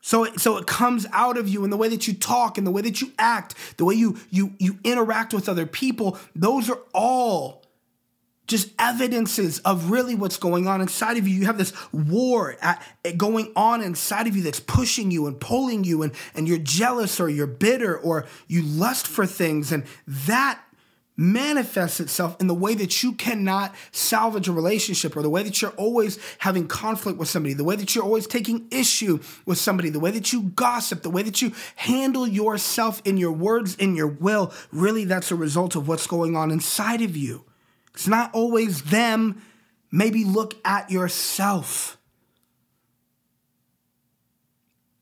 So, 0.00 0.24
so 0.36 0.56
it 0.56 0.66
comes 0.66 1.06
out 1.12 1.36
of 1.36 1.48
you 1.48 1.64
in 1.64 1.70
the 1.70 1.76
way 1.76 1.88
that 1.88 2.08
you 2.08 2.14
talk, 2.14 2.56
in 2.56 2.64
the 2.64 2.70
way 2.70 2.82
that 2.82 3.00
you 3.00 3.12
act, 3.18 3.54
the 3.76 3.84
way 3.84 3.94
you 3.94 4.18
you 4.30 4.54
you 4.58 4.78
interact 4.82 5.34
with 5.34 5.48
other 5.48 5.66
people. 5.66 6.18
Those 6.34 6.70
are 6.70 6.78
all 6.94 7.60
just 8.46 8.70
evidences 8.80 9.60
of 9.60 9.90
really 9.90 10.16
what's 10.16 10.36
going 10.36 10.66
on 10.66 10.80
inside 10.80 11.16
of 11.16 11.28
you. 11.28 11.34
You 11.34 11.46
have 11.46 11.56
this 11.56 11.72
war 11.92 12.56
at, 12.60 12.82
going 13.16 13.52
on 13.54 13.80
inside 13.80 14.26
of 14.26 14.34
you 14.34 14.42
that's 14.42 14.58
pushing 14.58 15.10
you 15.10 15.26
and 15.26 15.38
pulling 15.38 15.84
you, 15.84 16.02
and 16.02 16.12
and 16.34 16.48
you're 16.48 16.58
jealous 16.58 17.20
or 17.20 17.28
you're 17.28 17.46
bitter 17.46 17.96
or 17.96 18.26
you 18.48 18.62
lust 18.62 19.06
for 19.06 19.26
things, 19.26 19.70
and 19.70 19.84
that 20.06 20.60
manifests 21.20 22.00
itself 22.00 22.34
in 22.40 22.46
the 22.46 22.54
way 22.54 22.72
that 22.72 23.02
you 23.02 23.12
cannot 23.12 23.74
salvage 23.92 24.48
a 24.48 24.52
relationship 24.52 25.14
or 25.14 25.20
the 25.20 25.28
way 25.28 25.42
that 25.42 25.60
you're 25.60 25.70
always 25.72 26.18
having 26.38 26.66
conflict 26.66 27.18
with 27.18 27.28
somebody, 27.28 27.52
the 27.52 27.62
way 27.62 27.76
that 27.76 27.94
you're 27.94 28.02
always 28.02 28.26
taking 28.26 28.66
issue 28.70 29.20
with 29.44 29.58
somebody, 29.58 29.90
the 29.90 30.00
way 30.00 30.10
that 30.10 30.32
you 30.32 30.44
gossip, 30.44 31.02
the 31.02 31.10
way 31.10 31.22
that 31.22 31.42
you 31.42 31.52
handle 31.76 32.26
yourself 32.26 33.02
in 33.04 33.18
your 33.18 33.32
words, 33.32 33.76
in 33.76 33.94
your 33.94 34.06
will, 34.06 34.50
really 34.72 35.04
that's 35.04 35.30
a 35.30 35.36
result 35.36 35.76
of 35.76 35.86
what's 35.86 36.06
going 36.06 36.36
on 36.36 36.50
inside 36.50 37.02
of 37.02 37.14
you. 37.14 37.44
It's 37.92 38.08
not 38.08 38.34
always 38.34 38.84
them. 38.84 39.42
Maybe 39.92 40.24
look 40.24 40.54
at 40.64 40.90
yourself. 40.90 41.98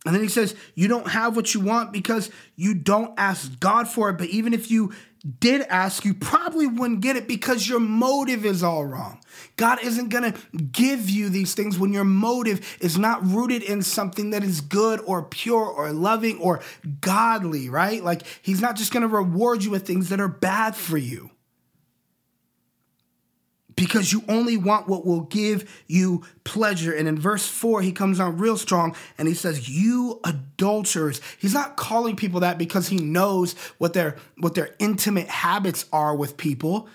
And 0.05 0.15
then 0.15 0.23
he 0.23 0.29
says, 0.29 0.55
You 0.75 0.89
don't 0.89 1.09
have 1.09 1.37
what 1.37 1.53
you 1.55 1.61
want 1.61 1.93
because 1.93 2.31
you 2.57 2.75
don't 2.75 3.13
ask 3.19 3.61
God 3.61 3.87
for 3.87 4.09
it. 4.09 4.15
But 4.15 4.29
even 4.29 4.55
if 4.55 4.71
you 4.71 4.93
did 5.41 5.63
ask, 5.63 6.05
you 6.05 6.15
probably 6.15 6.67
wouldn't 6.67 7.01
get 7.01 7.17
it 7.17 7.27
because 7.27 7.69
your 7.69 7.81
motive 7.81 8.45
is 8.45 8.63
all 8.63 8.85
wrong. 8.85 9.21
God 9.57 9.83
isn't 9.83 10.09
going 10.09 10.33
to 10.33 10.39
give 10.57 11.11
you 11.11 11.29
these 11.29 11.55
things 11.55 11.79
when 11.79 11.93
your 11.93 12.05
motive 12.05 12.77
is 12.81 12.99
not 12.99 13.25
rooted 13.27 13.63
in 13.63 13.83
something 13.83 14.31
that 14.31 14.45
is 14.45 14.61
good 14.61 15.01
or 15.07 15.23
pure 15.23 15.65
or 15.65 15.93
loving 15.93 16.39
or 16.39 16.61
godly, 17.01 17.69
right? 17.69 18.03
Like, 18.03 18.23
He's 18.43 18.61
not 18.61 18.77
just 18.77 18.93
going 18.93 19.03
to 19.03 19.09
reward 19.09 19.65
you 19.65 19.71
with 19.71 19.87
things 19.87 20.09
that 20.11 20.21
are 20.21 20.29
bad 20.29 20.77
for 20.77 20.97
you 20.97 21.31
because 23.79 24.13
you 24.13 24.25
only 24.29 24.57
want 24.57 24.89
what 24.89 25.07
will 25.07 25.23
give 25.23 25.85
you 25.87 26.25
pleasure. 26.45 26.93
And 26.93 27.07
in 27.07 27.19
verse 27.19 27.47
4, 27.47 27.81
he 27.81 27.93
comes 27.93 28.19
on 28.19 28.39
real 28.39 28.57
strong 28.57 28.97
and 29.17 29.29
he 29.29 29.35
says, 29.35 29.69
"You 29.69 30.21
adulterers." 30.25 31.21
He's 31.39 31.55
not 31.55 31.77
calling 31.77 32.17
people 32.17 32.41
that 32.41 32.59
because 32.59 32.89
he 32.89 32.97
knows 32.97 33.55
what 33.79 33.93
their 33.93 34.17
what 34.39 34.55
their 34.55 34.75
intimate 34.79 35.29
habits 35.29 35.85
are 35.93 36.15
with 36.15 36.37
people. 36.37 36.89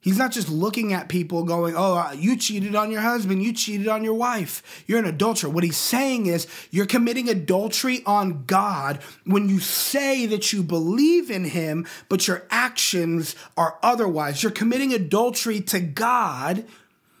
He's 0.00 0.16
not 0.16 0.30
just 0.30 0.48
looking 0.48 0.92
at 0.92 1.08
people 1.08 1.42
going, 1.42 1.74
oh, 1.76 1.96
uh, 1.98 2.12
you 2.12 2.36
cheated 2.36 2.76
on 2.76 2.92
your 2.92 3.00
husband, 3.00 3.42
you 3.42 3.52
cheated 3.52 3.88
on 3.88 4.04
your 4.04 4.14
wife, 4.14 4.84
you're 4.86 5.00
an 5.00 5.06
adulterer. 5.06 5.50
What 5.50 5.64
he's 5.64 5.76
saying 5.76 6.26
is 6.26 6.46
you're 6.70 6.86
committing 6.86 7.28
adultery 7.28 8.02
on 8.06 8.44
God 8.44 9.00
when 9.24 9.48
you 9.48 9.58
say 9.58 10.26
that 10.26 10.52
you 10.52 10.62
believe 10.62 11.30
in 11.32 11.44
him, 11.44 11.84
but 12.08 12.28
your 12.28 12.46
actions 12.48 13.34
are 13.56 13.76
otherwise. 13.82 14.42
You're 14.42 14.52
committing 14.52 14.94
adultery 14.94 15.60
to 15.62 15.80
God 15.80 16.64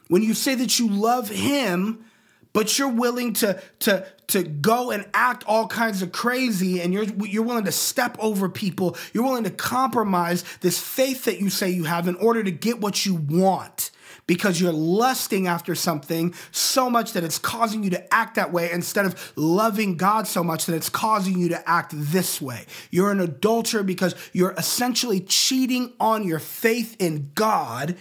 when 0.06 0.22
you 0.22 0.32
say 0.32 0.54
that 0.54 0.78
you 0.78 0.88
love 0.88 1.28
him, 1.28 2.04
but 2.52 2.78
you're 2.78 2.88
willing 2.88 3.32
to, 3.34 3.60
to, 3.80 4.06
to 4.28 4.42
go 4.42 4.90
and 4.90 5.06
act 5.14 5.44
all 5.46 5.66
kinds 5.66 6.02
of 6.02 6.12
crazy 6.12 6.80
and 6.80 6.92
you're 6.92 7.04
you're 7.04 7.42
willing 7.42 7.64
to 7.64 7.72
step 7.72 8.16
over 8.20 8.48
people 8.48 8.96
you're 9.12 9.24
willing 9.24 9.44
to 9.44 9.50
compromise 9.50 10.44
this 10.60 10.78
faith 10.78 11.24
that 11.24 11.40
you 11.40 11.50
say 11.50 11.68
you 11.68 11.84
have 11.84 12.06
in 12.06 12.16
order 12.16 12.42
to 12.42 12.50
get 12.50 12.80
what 12.80 13.04
you 13.04 13.14
want 13.14 13.90
because 14.28 14.60
you're 14.60 14.72
lusting 14.72 15.48
after 15.48 15.74
something 15.74 16.32
so 16.52 16.88
much 16.88 17.12
that 17.14 17.24
it's 17.24 17.38
causing 17.38 17.82
you 17.82 17.90
to 17.90 18.14
act 18.14 18.36
that 18.36 18.52
way 18.52 18.70
instead 18.70 19.06
of 19.06 19.32
loving 19.34 19.96
God 19.96 20.28
so 20.28 20.44
much 20.44 20.66
that 20.66 20.76
it's 20.76 20.90
causing 20.90 21.38
you 21.38 21.48
to 21.48 21.68
act 21.68 21.92
this 21.94 22.40
way. 22.40 22.66
You're 22.90 23.10
an 23.10 23.20
adulterer 23.20 23.82
because 23.82 24.14
you're 24.32 24.52
essentially 24.52 25.20
cheating 25.20 25.94
on 25.98 26.26
your 26.26 26.38
faith 26.38 26.94
in 27.00 27.30
God 27.34 27.96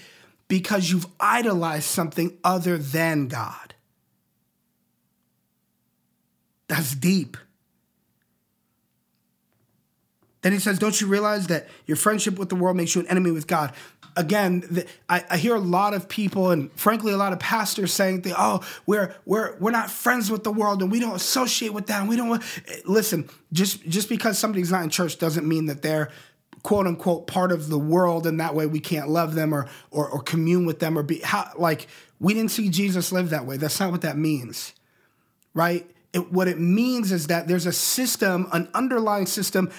because 0.47 0.91
you've 0.91 1.07
idolized 1.19 1.85
something 1.85 2.37
other 2.43 2.77
than 2.77 3.27
God. 3.27 3.66
That's 6.67 6.95
deep. 6.95 7.37
Then 10.41 10.53
he 10.53 10.59
says, 10.59 10.79
Don't 10.79 10.99
you 11.01 11.07
realize 11.07 11.47
that 11.47 11.67
your 11.85 11.97
friendship 11.97 12.37
with 12.37 12.49
the 12.49 12.55
world 12.55 12.77
makes 12.77 12.95
you 12.95 13.01
an 13.01 13.07
enemy 13.07 13.31
with 13.31 13.47
God? 13.47 13.73
Again, 14.15 14.61
the, 14.71 14.87
I, 15.09 15.23
I, 15.29 15.37
hear 15.37 15.53
a 15.55 15.59
lot 15.59 15.93
of 15.93 16.09
people 16.09 16.49
and 16.49 16.71
frankly 16.71 17.11
a 17.11 17.17
lot 17.17 17.33
of 17.33 17.39
pastors 17.39 17.93
saying, 17.93 18.23
"Oh, 18.35 18.61
we're 18.87 19.13
we're 19.25 19.55
we're 19.59 19.71
not 19.71 19.91
friends 19.91 20.31
with 20.31 20.43
the 20.43 20.51
world 20.51 20.81
and 20.81 20.91
we 20.91 20.99
don't 20.99 21.15
associate 21.15 21.71
with 21.71 21.85
them. 21.85 22.07
We 22.07 22.15
don't." 22.15 22.41
Eh, 22.67 22.77
listen, 22.85 23.29
just 23.53 23.87
just 23.87 24.09
because 24.09 24.39
somebody's 24.39 24.71
not 24.71 24.83
in 24.83 24.89
church 24.89 25.19
doesn't 25.19 25.47
mean 25.47 25.67
that 25.67 25.83
they're 25.83 26.09
quote 26.63 26.87
unquote 26.87 27.27
part 27.27 27.51
of 27.51 27.69
the 27.69 27.77
world 27.77 28.25
and 28.25 28.39
that 28.39 28.55
way 28.55 28.65
we 28.65 28.79
can't 28.79 29.07
love 29.07 29.35
them 29.35 29.53
or 29.53 29.67
or, 29.91 30.09
or 30.09 30.21
commune 30.21 30.65
with 30.65 30.79
them 30.79 30.97
or 30.97 31.03
be 31.03 31.19
how, 31.19 31.51
like 31.55 31.87
we 32.19 32.33
didn't 32.33 32.51
see 32.51 32.69
Jesus 32.69 33.11
live 33.11 33.29
that 33.29 33.45
way. 33.45 33.57
That's 33.57 33.79
not 33.79 33.91
what 33.91 34.01
that 34.01 34.17
means, 34.17 34.73
right? 35.53 35.87
It, 36.13 36.31
what 36.31 36.47
it 36.47 36.59
means 36.59 37.11
is 37.11 37.27
that 37.27 37.47
there's 37.47 37.65
a 37.65 37.73
system, 37.73 38.47
an 38.51 38.69
underlying 38.73 39.25
system, 39.25 39.71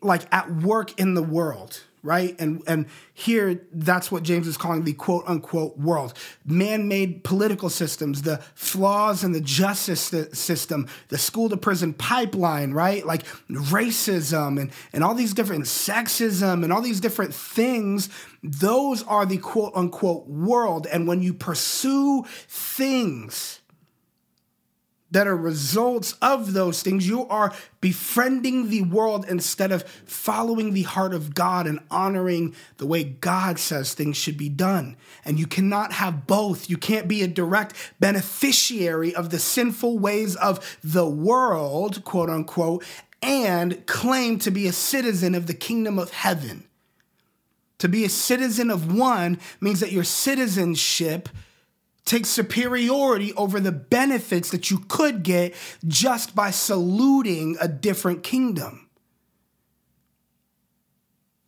like 0.00 0.22
at 0.32 0.50
work 0.50 0.98
in 0.98 1.14
the 1.14 1.22
world, 1.22 1.82
right? 2.02 2.34
And 2.40 2.62
and 2.66 2.86
here 3.12 3.60
that's 3.72 4.10
what 4.10 4.22
James 4.22 4.46
is 4.46 4.56
calling 4.56 4.84
the 4.84 4.94
quote 4.94 5.24
unquote 5.26 5.76
world. 5.76 6.14
Man-made 6.46 7.24
political 7.24 7.68
systems, 7.68 8.22
the 8.22 8.38
flaws 8.54 9.22
in 9.22 9.32
the 9.32 9.40
justice 9.40 10.14
system, 10.32 10.88
the 11.08 11.18
school 11.18 11.50
to 11.50 11.58
prison 11.58 11.92
pipeline, 11.92 12.72
right? 12.72 13.04
Like 13.04 13.26
racism 13.50 14.58
and, 14.58 14.70
and 14.94 15.04
all 15.04 15.14
these 15.14 15.34
different 15.34 15.64
sexism 15.64 16.64
and 16.64 16.72
all 16.72 16.80
these 16.80 17.00
different 17.00 17.34
things, 17.34 18.08
those 18.42 19.02
are 19.02 19.26
the 19.26 19.38
quote 19.38 19.72
unquote 19.74 20.26
world. 20.26 20.86
And 20.86 21.06
when 21.06 21.20
you 21.22 21.34
pursue 21.34 22.24
things 22.48 23.59
that 25.10 25.26
are 25.26 25.36
results 25.36 26.14
of 26.22 26.52
those 26.52 26.82
things. 26.82 27.08
You 27.08 27.26
are 27.28 27.52
befriending 27.80 28.68
the 28.68 28.82
world 28.82 29.26
instead 29.28 29.72
of 29.72 29.82
following 30.04 30.72
the 30.72 30.82
heart 30.82 31.14
of 31.14 31.34
God 31.34 31.66
and 31.66 31.80
honoring 31.90 32.54
the 32.76 32.86
way 32.86 33.04
God 33.04 33.58
says 33.58 33.94
things 33.94 34.16
should 34.16 34.36
be 34.36 34.48
done. 34.48 34.96
And 35.24 35.38
you 35.38 35.46
cannot 35.46 35.92
have 35.92 36.26
both. 36.26 36.70
You 36.70 36.76
can't 36.76 37.08
be 37.08 37.22
a 37.22 37.28
direct 37.28 37.74
beneficiary 37.98 39.14
of 39.14 39.30
the 39.30 39.38
sinful 39.38 39.98
ways 39.98 40.36
of 40.36 40.78
the 40.82 41.06
world, 41.06 42.04
quote 42.04 42.30
unquote, 42.30 42.84
and 43.22 43.86
claim 43.86 44.38
to 44.40 44.50
be 44.50 44.66
a 44.66 44.72
citizen 44.72 45.34
of 45.34 45.46
the 45.46 45.54
kingdom 45.54 45.98
of 45.98 46.10
heaven. 46.10 46.64
To 47.78 47.88
be 47.88 48.04
a 48.04 48.10
citizen 48.10 48.70
of 48.70 48.94
one 48.94 49.38
means 49.60 49.80
that 49.80 49.92
your 49.92 50.04
citizenship 50.04 51.28
take 52.10 52.26
superiority 52.26 53.32
over 53.34 53.60
the 53.60 53.70
benefits 53.70 54.50
that 54.50 54.68
you 54.68 54.80
could 54.88 55.22
get 55.22 55.54
just 55.86 56.34
by 56.34 56.50
saluting 56.50 57.56
a 57.60 57.68
different 57.68 58.24
kingdom. 58.24 58.88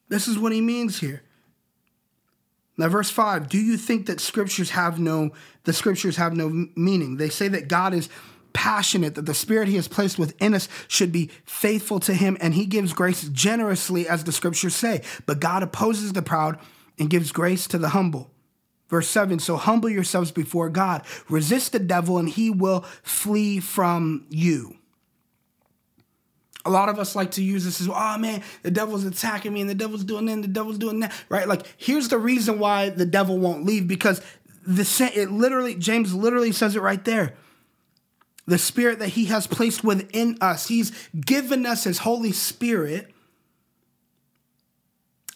This 0.08 0.28
is 0.28 0.38
what 0.38 0.52
he 0.52 0.60
means 0.60 1.00
here. 1.00 1.22
Now, 2.76 2.88
verse 2.88 3.10
5 3.10 3.48
Do 3.48 3.58
you 3.58 3.76
think 3.76 4.06
that 4.06 4.20
scriptures 4.20 4.70
have 4.70 5.00
no, 5.00 5.32
the 5.64 5.72
scriptures 5.72 6.16
have 6.16 6.36
no 6.36 6.68
meaning? 6.76 7.16
They 7.16 7.28
say 7.28 7.48
that 7.48 7.66
God 7.66 7.92
is 7.92 8.08
passionate, 8.52 9.16
that 9.16 9.26
the 9.26 9.34
spirit 9.34 9.66
he 9.66 9.76
has 9.76 9.88
placed 9.88 10.18
within 10.18 10.54
us 10.54 10.68
should 10.86 11.10
be 11.10 11.30
faithful 11.44 11.98
to 12.00 12.14
him, 12.14 12.36
and 12.40 12.54
he 12.54 12.66
gives 12.66 12.92
grace 12.92 13.28
generously, 13.28 14.06
as 14.06 14.22
the 14.24 14.32
scriptures 14.32 14.76
say. 14.76 15.02
But 15.26 15.40
God 15.40 15.62
opposes 15.64 16.12
the 16.12 16.22
proud 16.22 16.60
and 16.98 17.10
gives 17.10 17.32
grace 17.32 17.66
to 17.68 17.78
the 17.78 17.88
humble. 17.88 18.31
Verse 18.92 19.08
7 19.08 19.38
So 19.38 19.56
humble 19.56 19.88
yourselves 19.88 20.30
before 20.30 20.68
God, 20.68 21.02
resist 21.30 21.72
the 21.72 21.78
devil, 21.78 22.18
and 22.18 22.28
he 22.28 22.50
will 22.50 22.82
flee 23.02 23.58
from 23.58 24.26
you. 24.28 24.76
A 26.66 26.70
lot 26.70 26.90
of 26.90 26.98
us 26.98 27.16
like 27.16 27.30
to 27.32 27.42
use 27.42 27.64
this 27.64 27.80
as, 27.80 27.88
oh 27.88 28.18
man, 28.18 28.42
the 28.62 28.70
devil's 28.70 29.06
attacking 29.06 29.54
me 29.54 29.62
and 29.62 29.70
the 29.70 29.74
devil's 29.74 30.04
doing 30.04 30.26
this 30.26 30.34
and 30.34 30.44
the 30.44 30.48
devil's 30.48 30.76
doing 30.76 31.00
that, 31.00 31.12
right? 31.30 31.48
Like, 31.48 31.62
here's 31.78 32.08
the 32.08 32.18
reason 32.18 32.58
why 32.58 32.90
the 32.90 33.06
devil 33.06 33.38
won't 33.38 33.64
leave 33.64 33.88
because 33.88 34.20
the 34.66 35.10
it 35.14 35.30
literally, 35.30 35.74
James 35.74 36.14
literally 36.14 36.52
says 36.52 36.76
it 36.76 36.82
right 36.82 37.02
there. 37.02 37.32
The 38.46 38.58
spirit 38.58 38.98
that 38.98 39.08
he 39.08 39.24
has 39.24 39.46
placed 39.46 39.82
within 39.82 40.36
us, 40.42 40.68
he's 40.68 40.90
given 41.14 41.64
us 41.64 41.84
his 41.84 41.98
Holy 41.98 42.32
Spirit 42.32 43.10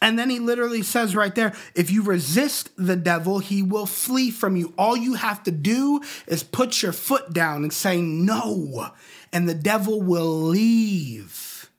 and 0.03 0.19
then 0.19 0.29
he 0.29 0.39
literally 0.39 0.83
says 0.83 1.17
right 1.17 1.35
there 1.35 1.55
if 1.75 1.91
you 1.91 2.03
resist 2.03 2.71
the 2.77 2.97
devil, 2.97 3.39
he 3.39 3.63
will 3.63 3.87
flee 3.87 4.31
from 4.31 4.57
you. 4.57 4.75
All 4.77 4.97
you 4.97 5.15
have 5.15 5.43
to 5.45 5.51
do 5.51 6.01
is 6.27 6.43
put 6.43 6.83
your 6.83 6.93
foot 6.93 7.33
down 7.33 7.63
and 7.63 7.73
say 7.73 8.01
no, 8.01 8.91
and 9.33 9.49
the 9.49 9.55
devil 9.55 10.03
will 10.03 10.43
leave. 10.43 11.71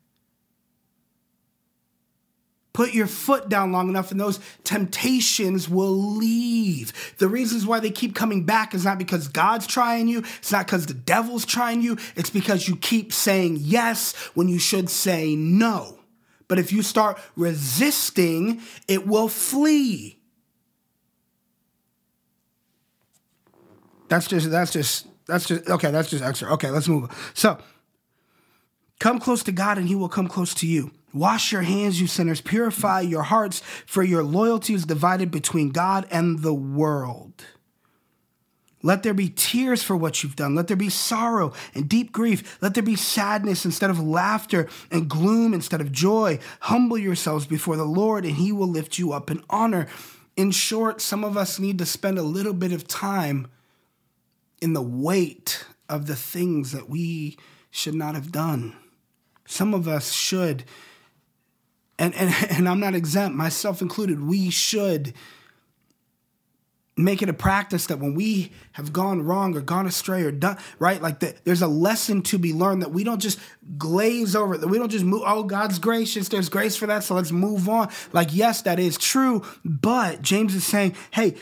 Put 2.74 2.94
your 2.94 3.08
foot 3.08 3.50
down 3.50 3.72
long 3.72 3.90
enough, 3.90 4.12
and 4.12 4.20
those 4.20 4.40
temptations 4.64 5.68
will 5.68 5.98
leave. 6.16 6.94
The 7.18 7.28
reasons 7.28 7.66
why 7.66 7.80
they 7.80 7.90
keep 7.90 8.14
coming 8.14 8.46
back 8.46 8.76
is 8.76 8.86
not 8.86 9.00
because 9.00 9.28
God's 9.28 9.66
trying 9.66 10.08
you, 10.08 10.20
it's 10.20 10.52
not 10.52 10.68
because 10.68 10.86
the 10.86 10.94
devil's 10.94 11.44
trying 11.44 11.82
you, 11.82 11.98
it's 12.16 12.30
because 12.30 12.68
you 12.68 12.76
keep 12.76 13.12
saying 13.12 13.58
yes 13.62 14.14
when 14.36 14.48
you 14.48 14.60
should 14.60 14.92
say 14.92 15.36
no. 15.36 15.97
But 16.48 16.60
if 16.60 16.72
you 16.72 16.82
start 16.82 17.20
resisting, 17.36 18.62
it 18.88 19.06
will 19.06 19.28
flee. 19.28 20.20
That's 24.10 24.28
just, 24.28 24.50
that's 24.50 24.72
just, 24.72 25.08
that's 25.26 25.46
just, 25.48 25.70
okay, 25.70 25.92
that's 25.92 26.10
just 26.10 26.24
extra. 26.24 26.54
Okay, 26.54 26.70
let's 26.70 26.88
move 26.88 27.04
on. 27.04 27.10
So, 27.34 27.58
come 29.00 29.20
close 29.20 29.44
to 29.44 29.52
God 29.52 29.78
and 29.78 29.88
he 29.88 29.96
will 29.96 30.10
come 30.10 30.28
close 30.28 30.54
to 30.56 30.68
you. 30.68 30.92
Wash 31.14 31.52
your 31.52 31.64
hands, 31.64 32.00
you 32.00 32.08
sinners. 32.08 32.42
Purify 32.42 33.02
your 33.02 33.24
hearts, 33.24 33.62
for 33.86 34.04
your 34.04 34.24
loyalty 34.24 34.74
is 34.74 34.86
divided 34.86 35.32
between 35.32 35.70
God 35.70 36.08
and 36.12 36.40
the 36.40 36.54
world. 36.54 37.44
Let 38.88 39.04
there 39.04 39.14
be 39.14 39.28
tears 39.28 39.84
for 39.84 39.98
what 39.98 40.24
you've 40.24 40.38
done. 40.38 40.56
Let 40.56 40.68
there 40.68 40.78
be 40.78 40.90
sorrow 40.90 41.52
and 41.76 41.90
deep 41.90 42.14
grief. 42.14 42.58
Let 42.62 42.74
there 42.74 42.82
be 42.82 42.96
sadness 42.96 43.66
instead 43.66 43.90
of 43.90 44.00
laughter 44.00 44.70
and 44.90 45.10
gloom 45.10 45.54
instead 45.54 45.82
of 45.82 45.92
joy. 45.92 46.40
Humble 46.62 46.98
yourselves 46.98 47.46
before 47.46 47.76
the 47.76 47.84
Lord, 47.84 48.24
and 48.24 48.38
He 48.38 48.54
will 48.54 48.70
lift 48.70 48.98
you 48.98 49.12
up 49.12 49.30
in 49.30 49.44
honor. 49.50 49.88
In 50.38 50.52
short, 50.52 51.02
some 51.02 51.26
of 51.26 51.36
us 51.36 51.60
need 51.60 51.78
to 51.80 51.86
spend 51.86 52.18
a 52.18 52.24
little 52.24 52.54
bit 52.54 52.72
of 52.72 52.88
time 52.88 53.48
in 54.62 54.72
the 54.72 54.82
weight 54.82 55.66
of 55.90 56.08
the 56.08 56.16
things 56.16 56.72
that 56.72 56.90
we 56.90 57.38
should 57.70 57.94
not 57.94 58.16
have 58.16 58.32
done. 58.32 58.74
Some 59.46 59.74
of 59.74 59.90
us 59.90 60.14
should, 60.14 60.64
and, 62.00 62.16
and, 62.16 62.34
and 62.52 62.70
I'm 62.70 62.80
not 62.80 62.96
exempt, 62.96 63.36
myself 63.36 63.82
included, 63.82 64.24
we 64.24 64.50
should 64.50 65.14
make 66.98 67.22
it 67.22 67.30
a 67.30 67.34
practice 67.34 67.86
that 67.86 68.00
when 68.00 68.16
we 68.16 68.52
have 68.74 68.92
gone 68.92 69.22
wrong 69.22 69.56
or 69.56 69.62
gone 69.62 69.86
astray 69.86 70.24
or 70.24 70.32
done 70.32 70.58
right 70.80 71.02
like 71.02 71.20
that 71.20 71.46
there's 71.46 71.62
a 71.62 71.68
lesson 71.68 72.22
to 72.24 72.38
be 72.38 72.52
learned 72.52 72.82
that 72.82 72.92
we 72.92 73.04
don't 73.04 73.22
just 73.22 73.40
glaze 73.78 74.36
over 74.36 74.58
that 74.58 74.68
we 74.68 74.80
don't 74.80 74.90
just 74.90 75.06
move 75.06 75.22
oh 75.26 75.44
god's 75.44 75.78
gracious 75.78 76.28
there's 76.30 76.50
grace 76.50 76.76
for 76.76 76.88
that 76.88 77.04
so 77.04 77.14
let's 77.14 77.32
move 77.32 77.70
on. 77.70 77.90
Like 78.12 78.30
yes 78.34 78.64
that 78.64 78.80
is 78.80 78.98
true 78.98 79.44
but 79.64 80.22
james 80.22 80.56
is 80.56 80.64
saying 80.64 80.96
hey 81.12 81.36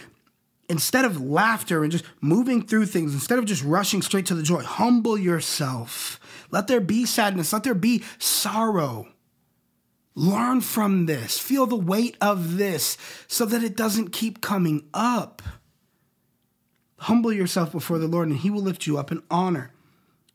instead 0.68 1.06
of 1.06 1.22
laughter 1.22 1.84
and 1.84 1.91
just 1.91 2.06
moving 2.22 2.65
through 2.65 2.86
things 2.86 3.13
instead 3.13 3.39
of 3.39 3.46
just 3.46 3.63
rushing 3.63 4.02
straight 4.02 4.26
to 4.26 4.36
the 4.36 4.44
joy 4.44 4.62
humble 4.62 5.18
yourself. 5.18 6.20
Let 6.52 6.68
there 6.68 6.82
be 6.82 7.06
sadness 7.06 7.54
let 7.54 7.63
there 7.63 7.74
be 7.74 8.04
sorrow 8.20 9.08
Learn 10.15 10.62
from 10.62 11.06
this. 11.06 11.38
Feel 11.38 11.65
the 11.65 11.75
weight 11.75 12.15
of 12.21 12.58
this 12.58 12.97
so 13.28 13.45
that 13.45 13.63
it 13.63 13.75
doesn't 13.75 14.13
keep 14.13 14.41
coming 14.41 14.88
up. 14.93 15.41
Humble 16.99 17.34
yourself 17.34 17.73
before 17.73 17.99
the 17.99 18.08
Lord, 18.08 18.30
and 18.30 18.38
he 18.38 18.49
will 18.49 18.62
lift 18.62 18.88
you 18.88 18.97
up 18.97 19.12
in 19.12 19.21
honor. 19.30 19.71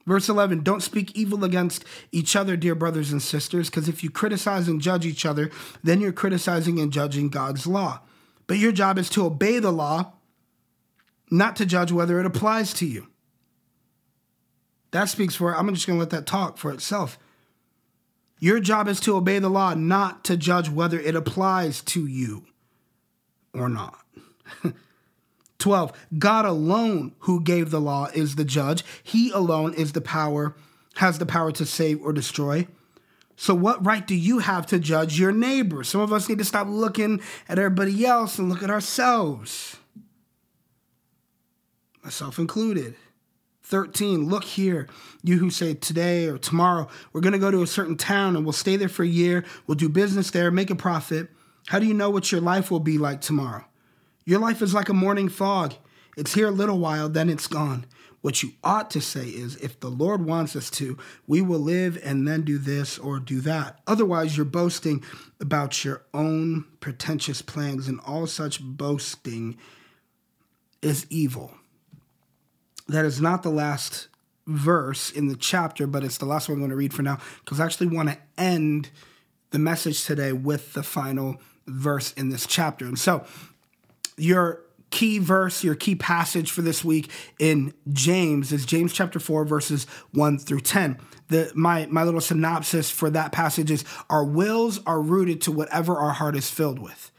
Verse 0.06 0.28
11 0.28 0.62
Don't 0.62 0.82
speak 0.82 1.16
evil 1.16 1.44
against 1.44 1.84
each 2.12 2.36
other, 2.36 2.56
dear 2.56 2.74
brothers 2.74 3.10
and 3.10 3.22
sisters, 3.22 3.70
because 3.70 3.88
if 3.88 4.04
you 4.04 4.10
criticize 4.10 4.68
and 4.68 4.80
judge 4.80 5.06
each 5.06 5.24
other, 5.24 5.50
then 5.82 6.00
you're 6.00 6.12
criticizing 6.12 6.78
and 6.78 6.92
judging 6.92 7.30
God's 7.30 7.66
law. 7.66 8.00
But 8.46 8.58
your 8.58 8.72
job 8.72 8.98
is 8.98 9.08
to 9.10 9.24
obey 9.24 9.60
the 9.60 9.72
law, 9.72 10.12
not 11.30 11.56
to 11.56 11.66
judge 11.66 11.92
whether 11.92 12.20
it 12.20 12.26
applies 12.26 12.74
to 12.74 12.86
you. 12.86 13.06
That 14.90 15.08
speaks 15.08 15.36
for, 15.36 15.56
I'm 15.56 15.72
just 15.72 15.86
going 15.86 15.98
to 15.98 16.00
let 16.00 16.10
that 16.10 16.26
talk 16.26 16.58
for 16.58 16.72
itself. 16.72 17.16
Your 18.40 18.59
job 18.59 18.88
is 18.88 18.98
to 19.00 19.16
obey 19.16 19.38
the 19.38 19.50
law, 19.50 19.74
not 19.74 20.24
to 20.24 20.37
judge 20.37 20.70
whether 20.70 20.98
it 20.98 21.14
applies 21.14 21.83
to 21.83 22.07
you 22.07 22.44
or 23.53 23.68
not. 23.68 23.98
12. 25.59 25.92
God 26.18 26.46
alone 26.46 27.12
who 27.20 27.42
gave 27.42 27.70
the 27.70 27.81
law 27.81 28.09
is 28.14 28.35
the 28.35 28.44
judge. 28.44 28.83
He 29.03 29.31
alone 29.31 29.74
is 29.74 29.92
the 29.92 30.00
power, 30.00 30.57
has 30.96 31.18
the 31.18 31.26
power 31.26 31.53
to 31.53 31.66
save 31.66 32.00
or 32.00 32.14
destroy. 32.14 32.66
So, 33.37 33.55
what 33.55 33.85
right 33.85 34.07
do 34.07 34.14
you 34.14 34.38
have 34.40 34.66
to 34.66 34.79
judge 34.79 35.18
your 35.18 35.33
neighbor? 35.33 35.85
Some 35.85 36.00
of 36.00 36.12
us 36.12 36.29
need 36.29 36.38
to 36.38 36.44
stop 36.44 36.66
looking 36.68 37.20
at 37.48 37.59
everybody 37.59 38.05
else 38.05 38.38
and 38.38 38.48
look 38.48 38.62
at 38.62 38.70
ourselves, 38.70 39.76
myself 42.03 42.38
included. 42.38 42.96
13 43.70 44.28
look 44.28 44.42
here. 44.42 44.88
You 45.22 45.38
who 45.38 45.48
say 45.48 45.74
today 45.74 46.26
or 46.26 46.38
tomorrow 46.38 46.88
we're 47.12 47.20
going 47.20 47.33
to 47.33 47.38
go 47.38 47.52
to 47.52 47.62
a 47.62 47.68
certain 47.68 47.96
town 47.96 48.35
and 48.35 48.44
we'll 48.44 48.52
stay 48.52 48.76
there 48.76 48.88
for 48.88 49.04
a 49.04 49.09
year. 49.09 49.44
We'll 49.66 49.76
do 49.76 49.88
business 49.88 50.30
there 50.33 50.50
make 50.50 50.70
a 50.70 50.74
profit. 50.74 51.30
How 51.68 51.78
do 51.78 51.87
you 51.87 51.94
know 51.94 52.11
what 52.11 52.33
your 52.33 52.40
life 52.40 52.70
will 52.70 52.80
be 52.80 52.98
like 52.98 53.20
tomorrow? 53.20 53.64
Your 54.24 54.40
life 54.40 54.61
is 54.61 54.74
like 54.74 54.88
a 54.88 54.94
morning 54.94 55.28
fog. 55.28 55.74
It's 56.16 56.35
here 56.35 56.48
a 56.48 56.52
little 56.52 56.78
while 56.78 57.09
then 57.09 57.30
it's 57.30 57.46
gone. 57.46 57.87
What 58.22 58.42
you 58.42 58.50
ought 58.62 58.90
to 58.90 59.00
say 59.00 59.26
is 59.26 59.54
if 59.56 59.78
the 59.78 59.88
lord 59.88 60.26
wants 60.26 60.56
us 60.56 60.68
to 60.72 60.98
we 61.28 61.40
will 61.40 61.61
live 61.61 61.96
and 62.04 62.26
then 62.26 62.42
do 62.42 62.59
this 62.59 62.98
or 62.98 63.20
do 63.20 63.40
that. 63.42 63.78
Otherwise 63.87 64.37
you're 64.37 64.44
boasting 64.46 65.04
about 65.38 65.85
your 65.85 66.02
own 66.12 66.64
pretentious 66.80 67.40
plans 67.40 67.87
and 67.87 68.00
all 68.04 68.26
such 68.26 68.61
boasting 68.61 69.56
is 70.83 71.06
evil 71.09 71.54
that 72.92 73.05
is 73.05 73.20
not 73.20 73.42
the 73.42 73.50
last 73.50 74.09
verse 74.46 75.11
in 75.11 75.29
the 75.29 75.37
chapter, 75.37 75.87
but 75.87 76.05
it's 76.05 76.18
the 76.18 76.24
last 76.26 76.48
one 76.48 76.57
I'm 76.57 76.61
going 76.61 76.70
to 76.70 76.76
read 76.76 76.92
for 76.92 77.03
now 77.03 77.18
because 77.44 77.61
I 77.61 77.64
actually 77.64 77.88
want 77.88 78.09
to 78.09 78.18
end 78.37 78.90
the 79.50 79.59
message 79.59 80.05
today 80.05 80.33
with 80.33 80.72
the 80.72 80.83
final 80.83 81.37
verse 81.66 82.12
in 82.12 82.31
this 82.31 82.46
chapter. 82.46 82.85
And 82.85 82.98
so, 82.98 83.24
your 84.16 84.62
key 84.90 85.18
verse, 85.18 85.62
your 85.62 85.76
key 85.76 85.94
passage 85.94 86.50
for 86.50 86.62
this 86.62 86.85
week 86.85 87.11
in 87.38 87.72
James 87.92 88.53
is 88.53 88.66
James 88.66 88.92
chapter 88.92 89.20
4 89.20 89.44
verses 89.44 89.85
1 90.12 90.38
through 90.38 90.61
10. 90.61 90.98
The 91.29 91.53
my 91.55 91.87
my 91.87 92.03
little 92.03 92.20
synopsis 92.20 92.90
for 92.90 93.09
that 93.11 93.31
passage 93.31 93.70
is 93.70 93.85
our 94.09 94.24
wills 94.24 94.81
are 94.85 95.00
rooted 95.00 95.40
to 95.42 95.53
whatever 95.53 95.96
our 95.96 96.12
heart 96.12 96.35
is 96.35 96.50
filled 96.50 96.81
with 96.81 97.12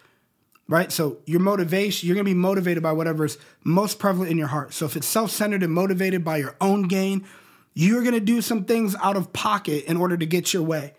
right? 0.71 0.89
So 0.89 1.17
your 1.25 1.41
motivation, 1.41 2.07
you're 2.07 2.15
going 2.15 2.25
to 2.25 2.31
be 2.31 2.33
motivated 2.33 2.81
by 2.81 2.93
whatever's 2.93 3.37
most 3.61 3.99
prevalent 3.99 4.31
in 4.31 4.37
your 4.37 4.47
heart. 4.47 4.73
So 4.73 4.85
if 4.85 4.95
it's 4.95 5.05
self-centered 5.05 5.63
and 5.63 5.73
motivated 5.73 6.23
by 6.23 6.37
your 6.37 6.55
own 6.61 6.83
gain, 6.83 7.25
you're 7.73 8.03
going 8.03 8.13
to 8.13 8.21
do 8.21 8.41
some 8.41 8.63
things 8.63 8.95
out 9.03 9.17
of 9.17 9.33
pocket 9.33 9.83
in 9.83 9.97
order 9.97 10.15
to 10.15 10.25
get 10.25 10.53
your 10.53 10.63
way. 10.63 10.93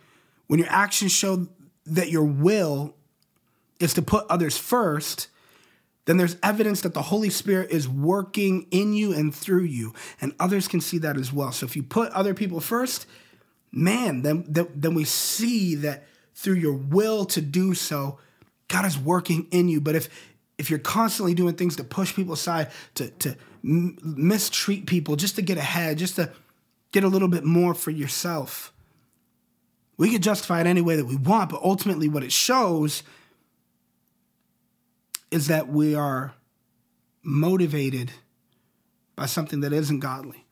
When 0.46 0.60
your 0.60 0.68
actions 0.68 1.12
show 1.12 1.48
that 1.86 2.10
your 2.10 2.22
will 2.22 2.94
is 3.80 3.94
to 3.94 4.02
put 4.02 4.26
others 4.28 4.58
first, 4.58 5.28
then 6.04 6.18
there's 6.18 6.36
evidence 6.42 6.82
that 6.82 6.92
the 6.92 7.00
Holy 7.00 7.30
Spirit 7.30 7.70
is 7.70 7.88
working 7.88 8.66
in 8.70 8.92
you 8.92 9.14
and 9.14 9.34
through 9.34 9.64
you, 9.64 9.94
and 10.20 10.34
others 10.38 10.68
can 10.68 10.82
see 10.82 10.98
that 10.98 11.16
as 11.16 11.32
well. 11.32 11.50
So 11.50 11.64
if 11.64 11.76
you 11.76 11.82
put 11.82 12.12
other 12.12 12.34
people 12.34 12.60
first, 12.60 13.06
man, 13.70 14.20
then 14.20 14.44
then 14.48 14.92
we 14.92 15.04
see 15.04 15.76
that 15.76 16.04
through 16.34 16.56
your 16.56 16.74
will 16.74 17.24
to 17.24 17.40
do 17.40 17.72
so, 17.72 18.18
God 18.72 18.86
is 18.86 18.98
working 18.98 19.46
in 19.50 19.68
you. 19.68 19.80
But 19.80 19.94
if 19.94 20.08
if 20.58 20.70
you're 20.70 20.78
constantly 20.78 21.34
doing 21.34 21.54
things 21.54 21.76
to 21.76 21.84
push 21.84 22.14
people 22.14 22.32
aside, 22.32 22.70
to 22.94 23.10
to 23.10 23.36
m- 23.62 23.98
mistreat 24.02 24.86
people, 24.86 25.14
just 25.14 25.36
to 25.36 25.42
get 25.42 25.58
ahead, 25.58 25.98
just 25.98 26.16
to 26.16 26.32
get 26.90 27.04
a 27.04 27.08
little 27.08 27.28
bit 27.28 27.44
more 27.44 27.74
for 27.74 27.90
yourself, 27.90 28.72
we 29.98 30.10
can 30.10 30.22
justify 30.22 30.60
it 30.60 30.66
any 30.66 30.80
way 30.80 30.96
that 30.96 31.04
we 31.04 31.16
want. 31.16 31.50
But 31.50 31.62
ultimately, 31.62 32.08
what 32.08 32.24
it 32.24 32.32
shows 32.32 33.02
is 35.30 35.48
that 35.48 35.68
we 35.68 35.94
are 35.94 36.34
motivated 37.22 38.10
by 39.16 39.26
something 39.26 39.60
that 39.60 39.72
isn't 39.72 40.00
godly. 40.00 40.46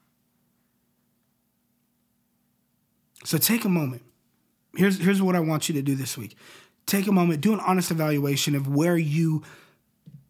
So 3.25 3.39
take 3.39 3.65
a 3.65 3.69
moment. 3.69 4.03
Here's, 4.77 4.99
here's 4.99 5.21
what 5.21 5.37
I 5.37 5.41
want 5.41 5.69
you 5.69 5.75
to 5.75 5.83
do 5.83 5.95
this 5.95 6.17
week 6.17 6.37
take 6.91 7.07
a 7.07 7.13
moment, 7.13 7.41
do 7.41 7.53
an 7.53 7.61
honest 7.61 7.91
evaluation 7.91 8.55
of 8.55 8.69
where 8.69 8.97
you 8.97 9.43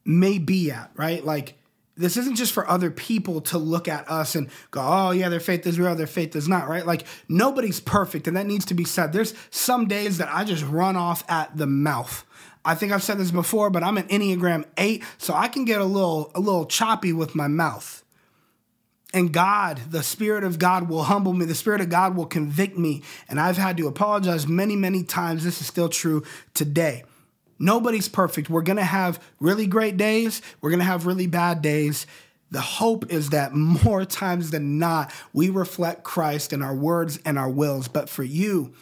may 0.05 0.38
be 0.38 0.70
at, 0.70 0.90
right? 0.96 1.25
Like, 1.25 1.55
this 1.96 2.16
isn't 2.16 2.37
just 2.37 2.53
for 2.53 2.68
other 2.68 2.90
people 2.90 3.40
to 3.42 3.59
look 3.59 3.87
at 3.87 4.11
us 4.11 4.35
and 4.35 4.49
go, 4.70 4.81
oh, 4.83 5.11
yeah, 5.11 5.29
their 5.29 5.40
faith 5.40 5.66
is 5.66 5.79
real, 5.79 5.94
their 5.94 6.07
faith 6.07 6.35
is 6.35 6.49
not, 6.49 6.68
right? 6.68 6.87
Like, 6.87 7.05
nobody's 7.29 7.81
perfect, 7.81 8.27
and 8.27 8.37
that 8.37 8.46
needs 8.46 8.64
to 8.66 8.75
be 8.75 8.85
said. 8.85 9.12
There's 9.12 9.35
some 9.51 9.87
days 9.87 10.18
that 10.18 10.33
I 10.33 10.44
just 10.44 10.64
run 10.64 10.96
off 10.96 11.25
at 11.29 11.57
the 11.57 11.66
mouth. 11.66 12.25
I 12.64 12.75
think 12.75 12.92
I've 12.92 13.03
said 13.03 13.18
this 13.18 13.31
before, 13.31 13.70
but 13.70 13.83
I'm 13.83 13.99
an 13.99 14.09
Enneagram 14.09 14.64
8, 14.77 15.03
so 15.18 15.35
I 15.35 15.49
can 15.49 15.64
get 15.64 15.81
a 15.81 15.85
little 15.85 16.31
a 16.35 16.40
little 16.40 16.66
choppy 16.66 17.12
with 17.12 17.35
my 17.35 17.49
mouth. 17.49 18.03
And 19.12 19.33
God, 19.33 19.81
the 19.90 20.03
Spirit 20.03 20.44
of 20.44 20.59
God 20.59 20.88
will 20.88 21.05
humble 21.05 21.33
me. 21.33 21.44
The 21.44 21.55
Spirit 21.55 21.81
of 21.81 21.88
God 21.88 22.16
will 22.16 22.27
convict 22.27 22.79
me. 22.79 23.03
And 23.29 23.40
I've 23.40 23.57
had 23.57 23.77
to 23.79 23.88
apologize 23.88 24.46
many, 24.46 24.77
many 24.77 25.03
times. 25.03 25.42
This 25.42 25.61
is 25.61 25.66
still 25.66 25.88
true 25.88 26.23
today. 26.55 27.05
Nobody's 27.59 28.09
perfect. 28.09 28.49
We're 28.49 28.62
going 28.62 28.79
to 28.79 28.85
have 28.85 29.23
really 29.38 29.66
great 29.66 29.96
days, 29.96 30.40
we're 30.61 30.70
going 30.70 30.81
to 30.81 30.87
have 30.87 31.07
really 31.07 31.27
bad 31.27 31.61
days. 31.61 32.07
The 32.53 32.61
hope 32.61 33.12
is 33.12 33.31
that 33.31 33.55
more 33.55 34.05
times 34.07 34.51
than 34.51 34.79
not, 34.79 35.12
we 35.33 35.51
reflect 35.51 36.03
Christ 36.03 36.53
in 36.53 36.62
our 36.62 36.75
words 36.75 37.20
and 37.25 37.38
our 37.38 37.51
wills. 37.51 37.87
But 37.87 38.09
for 38.09 38.25
you, 38.25 38.75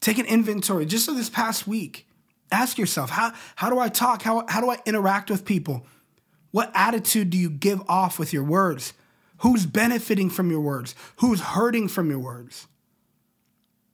take 0.00 0.18
an 0.18 0.26
inventory 0.26 0.86
just 0.86 1.06
so 1.06 1.14
this 1.14 1.30
past 1.30 1.66
week. 1.66 2.06
Ask 2.52 2.78
yourself, 2.78 3.10
how, 3.10 3.32
how 3.56 3.68
do 3.68 3.78
I 3.78 3.88
talk? 3.88 4.22
How, 4.22 4.44
how 4.48 4.60
do 4.60 4.70
I 4.70 4.78
interact 4.86 5.30
with 5.30 5.44
people? 5.44 5.86
What 6.50 6.70
attitude 6.74 7.30
do 7.30 7.36
you 7.36 7.50
give 7.50 7.82
off 7.88 8.18
with 8.18 8.32
your 8.32 8.44
words? 8.44 8.94
Who's 9.38 9.66
benefiting 9.66 10.30
from 10.30 10.50
your 10.50 10.60
words? 10.60 10.94
Who's 11.16 11.40
hurting 11.40 11.88
from 11.88 12.10
your 12.10 12.18
words? 12.18 12.66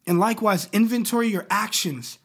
And 0.07 0.19
likewise, 0.19 0.69
inventory 0.73 1.29
your 1.29 1.47
actions, 1.51 2.19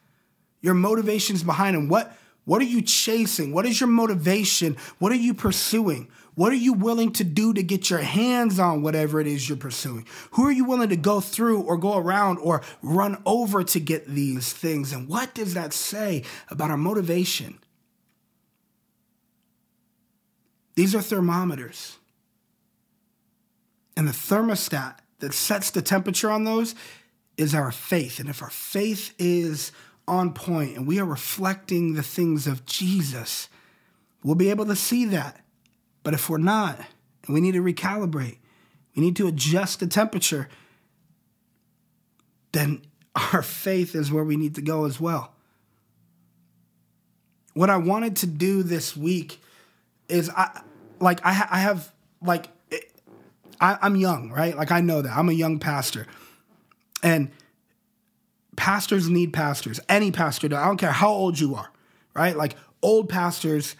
your 0.60 0.74
motivations 0.74 1.42
behind 1.42 1.76
them. 1.76 1.88
What, 1.88 2.16
what 2.44 2.60
are 2.60 2.66
you 2.66 2.82
chasing? 2.82 3.52
What 3.52 3.66
is 3.66 3.80
your 3.80 3.88
motivation? 3.88 4.76
What 4.98 5.12
are 5.12 5.16
you 5.16 5.34
pursuing? 5.34 6.08
What 6.34 6.52
are 6.52 6.56
you 6.56 6.72
willing 6.72 7.12
to 7.12 7.24
do 7.24 7.52
to 7.52 7.62
get 7.62 7.90
your 7.90 8.00
hands 8.00 8.58
on 8.58 8.82
whatever 8.82 9.20
it 9.20 9.26
is 9.26 9.48
you're 9.48 9.58
pursuing? 9.58 10.06
Who 10.32 10.46
are 10.46 10.52
you 10.52 10.64
willing 10.64 10.88
to 10.88 10.96
go 10.96 11.20
through 11.20 11.62
or 11.62 11.76
go 11.76 11.96
around 11.98 12.38
or 12.38 12.62
run 12.82 13.20
over 13.26 13.62
to 13.64 13.80
get 13.80 14.06
these 14.06 14.52
things? 14.52 14.92
And 14.92 15.08
what 15.08 15.34
does 15.34 15.54
that 15.54 15.72
say 15.72 16.24
about 16.48 16.70
our 16.70 16.78
motivation? 16.78 17.58
These 20.76 20.94
are 20.94 21.02
thermometers. 21.02 21.98
And 24.00 24.08
the 24.08 24.12
thermostat 24.12 24.94
that 25.18 25.34
sets 25.34 25.70
the 25.70 25.82
temperature 25.82 26.30
on 26.30 26.44
those 26.44 26.74
is 27.36 27.54
our 27.54 27.70
faith. 27.70 28.18
And 28.18 28.30
if 28.30 28.42
our 28.42 28.48
faith 28.48 29.12
is 29.18 29.72
on 30.08 30.32
point 30.32 30.74
and 30.74 30.86
we 30.86 30.98
are 30.98 31.04
reflecting 31.04 31.92
the 31.92 32.02
things 32.02 32.46
of 32.46 32.64
Jesus, 32.64 33.50
we'll 34.24 34.36
be 34.36 34.48
able 34.48 34.64
to 34.64 34.74
see 34.74 35.04
that. 35.04 35.44
But 36.02 36.14
if 36.14 36.30
we're 36.30 36.38
not, 36.38 36.78
and 37.26 37.34
we 37.34 37.42
need 37.42 37.52
to 37.52 37.62
recalibrate, 37.62 38.38
we 38.96 39.02
need 39.02 39.16
to 39.16 39.28
adjust 39.28 39.80
the 39.80 39.86
temperature, 39.86 40.48
then 42.52 42.80
our 43.34 43.42
faith 43.42 43.94
is 43.94 44.10
where 44.10 44.24
we 44.24 44.38
need 44.38 44.54
to 44.54 44.62
go 44.62 44.86
as 44.86 44.98
well. 44.98 45.34
What 47.52 47.68
I 47.68 47.76
wanted 47.76 48.16
to 48.16 48.26
do 48.26 48.62
this 48.62 48.96
week 48.96 49.42
is 50.08 50.30
I 50.30 50.62
like 51.00 51.20
I, 51.22 51.34
ha- 51.34 51.48
I 51.50 51.58
have 51.58 51.92
like 52.22 52.46
I, 53.60 53.78
I'm 53.82 53.96
young, 53.96 54.30
right? 54.30 54.56
Like 54.56 54.72
I 54.72 54.80
know 54.80 55.02
that. 55.02 55.16
I'm 55.16 55.28
a 55.28 55.32
young 55.32 55.58
pastor. 55.58 56.06
And 57.02 57.30
pastors 58.56 59.08
need 59.08 59.32
pastors. 59.32 59.80
Any 59.88 60.10
pastor, 60.10 60.46
I 60.46 60.66
don't 60.66 60.76
care 60.76 60.92
how 60.92 61.10
old 61.10 61.38
you 61.38 61.54
are, 61.54 61.70
right? 62.14 62.36
Like 62.36 62.56
old 62.82 63.08
pastors 63.08 63.76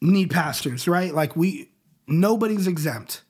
need 0.00 0.30
pastors, 0.30 0.86
right? 0.88 1.14
Like 1.14 1.36
we 1.36 1.70
nobody's 2.06 2.66
exempt. 2.66 3.22